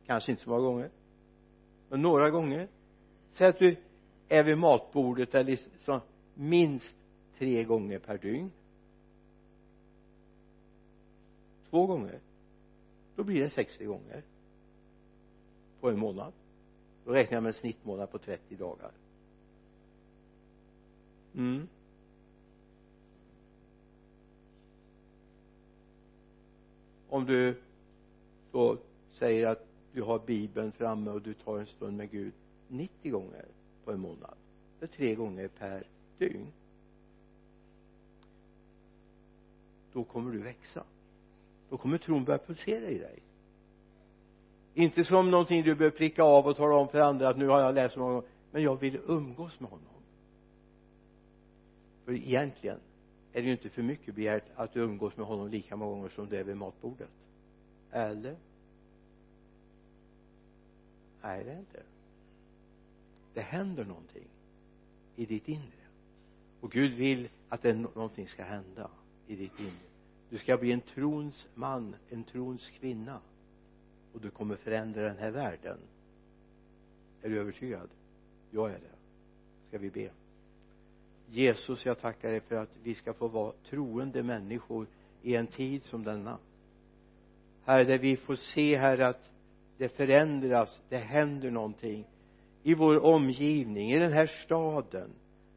Kanske 0.05 0.31
inte 0.31 0.43
så 0.43 0.49
många 0.49 0.61
gånger. 0.61 0.89
Men 1.89 2.01
några 2.01 2.29
gånger. 2.29 2.67
Säg 3.31 3.47
att 3.47 3.59
du 3.59 3.77
är 4.27 4.43
vid 4.43 4.57
matbordet 4.57 5.35
eller 5.35 5.59
så, 5.85 6.01
minst 6.33 6.97
tre 7.37 7.63
gånger 7.63 7.99
per 7.99 8.17
dygn. 8.17 8.51
Två 11.69 11.85
gånger. 11.85 12.19
Då 13.15 13.23
blir 13.23 13.41
det 13.41 13.49
60 13.49 13.85
gånger. 13.85 14.23
På 15.79 15.89
en 15.89 15.99
månad. 15.99 16.33
Då 17.05 17.11
räknar 17.11 17.35
jag 17.35 17.43
med 17.43 17.49
en 17.49 17.53
snittmånad 17.53 18.11
på 18.11 18.17
30 18.17 18.55
dagar. 18.55 18.91
Mm. 21.35 21.67
Om 27.09 27.25
du 27.25 27.61
då 28.51 28.77
säger 29.11 29.47
att 29.47 29.74
du 29.95 30.01
har 30.01 30.19
bibeln 30.19 30.71
framme 30.71 31.11
och 31.11 31.21
du 31.21 31.33
tar 31.33 31.59
en 31.59 31.65
stund 31.65 31.97
med 31.97 32.11
Gud 32.11 32.33
90 32.67 33.11
gånger 33.11 33.45
på 33.83 33.91
en 33.91 33.99
månad. 33.99 34.35
Det 34.79 34.85
är 34.85 34.89
tre 34.89 35.15
gånger 35.15 35.47
per 35.47 35.83
dygn. 36.17 36.47
Då 39.93 40.03
kommer 40.03 40.31
du 40.31 40.39
växa. 40.39 40.83
Då 41.69 41.77
kommer 41.77 41.97
tron 41.97 42.23
börja 42.23 42.39
pulsera 42.39 42.89
i 42.89 42.97
dig. 42.97 43.19
Inte 44.73 45.03
som 45.03 45.31
någonting 45.31 45.63
du 45.63 45.75
behöver 45.75 45.97
pricka 45.97 46.23
av 46.23 46.47
och 46.47 46.57
tala 46.57 46.75
om 46.75 46.87
för 46.87 46.99
andra 46.99 47.29
att 47.29 47.37
nu 47.37 47.47
har 47.47 47.59
jag 47.59 47.75
läst 47.75 47.93
så 47.93 47.99
många 47.99 48.13
gånger. 48.13 48.29
Men 48.51 48.63
jag 48.63 48.79
vill 48.79 48.99
umgås 49.07 49.59
med 49.59 49.69
honom. 49.69 49.87
För 52.05 52.13
egentligen 52.13 52.79
är 53.33 53.41
det 53.41 53.45
ju 53.45 53.51
inte 53.51 53.69
för 53.69 53.81
mycket 53.81 54.15
begärt 54.15 54.45
att 54.55 54.73
du 54.73 54.79
umgås 54.79 55.17
med 55.17 55.25
honom 55.25 55.49
lika 55.49 55.75
många 55.75 55.91
gånger 55.91 56.09
som 56.09 56.29
du 56.29 56.35
är 56.35 56.43
vid 56.43 56.57
matbordet. 56.57 57.09
Eller 57.91 58.35
nej 61.25 61.43
det 61.43 61.51
är 61.51 61.59
inte. 61.59 61.83
Det 63.33 63.41
händer 63.41 63.85
någonting 63.85 64.27
i 65.15 65.25
ditt 65.25 65.47
inre. 65.47 65.85
Och 66.61 66.71
Gud 66.71 66.93
vill 66.93 67.29
att 67.49 67.61
det, 67.61 67.73
någonting 67.73 68.27
ska 68.27 68.43
hända 68.43 68.89
i 69.27 69.35
ditt 69.35 69.59
inre. 69.59 69.71
Du 70.29 70.37
ska 70.37 70.57
bli 70.57 70.71
en 70.71 70.81
trons 70.81 71.47
man 71.53 71.95
en 72.09 72.23
trons 72.23 72.69
kvinna. 72.69 73.21
Och 74.13 74.21
du 74.21 74.29
kommer 74.29 74.55
förändra 74.55 75.01
den 75.01 75.17
här 75.17 75.31
världen. 75.31 75.77
Är 77.21 77.29
du 77.29 77.39
övertygad? 77.39 77.89
Jag 78.51 78.69
är 78.69 78.79
det. 78.79 78.95
Ska 79.67 79.77
vi 79.77 79.89
be? 79.89 80.09
Jesus 81.29 81.85
jag 81.85 81.99
tackar 81.99 82.29
dig 82.29 82.39
för 82.39 82.55
att 82.55 82.69
vi 82.83 82.95
ska 82.95 83.13
få 83.13 83.27
vara 83.27 83.53
troende 83.69 84.23
människor 84.23 84.87
i 85.21 85.35
en 85.35 85.47
tid 85.47 85.83
som 85.83 86.03
denna. 86.03 86.37
Herre 87.63 87.83
där 87.83 87.97
vi 87.97 88.17
får 88.17 88.35
se 88.35 88.77
herre 88.77 89.07
att 89.07 89.31
det 89.77 89.89
förändras 89.89 90.81
det 90.89 90.97
händer 90.97 91.51
någonting 91.51 92.05
i 92.63 92.73
vår 92.73 93.05
omgivning 93.05 93.91
i 93.91 93.99
den 93.99 94.11
här 94.11 94.27
staden. 94.27 95.09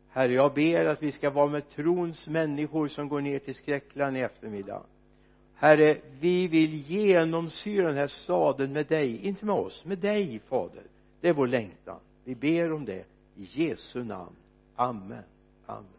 Herre 0.09 0.33
jag 0.33 0.55
ber 0.55 0.85
att 0.85 1.03
vi 1.03 1.12
ska 1.12 1.31
vara 1.31 1.47
med 1.47 1.71
trons 1.71 2.29
människor 2.29 2.89
som 2.89 3.09
går 3.09 3.21
ner 3.21 3.39
till 3.39 3.55
skräckland 3.55 4.16
i 4.16 4.21
eftermiddag. 4.21 4.83
Herre 5.55 5.97
vi 6.21 6.49
vill 6.49 6.75
genomsyra 6.75 7.87
den 7.87 7.97
här 7.97 8.09
staden 8.09 8.73
med 8.73 8.87
dig 8.87 9.27
inte 9.27 9.47
med 9.47 9.55
oss 9.55 9.85
med 9.85 9.99
dig 9.99 10.41
fader. 10.49 10.83
Det 11.21 11.29
är 11.29 11.33
vår 11.33 11.47
längtan. 11.47 12.01
Vi 12.25 12.35
ber 12.35 12.73
om 12.73 12.85
det 12.85 13.05
i 13.37 13.45
Jesu 13.45 14.05
namn. 14.05 14.37
Amen. 14.77 15.03
Amen. 15.03 15.25
amen 15.66 15.97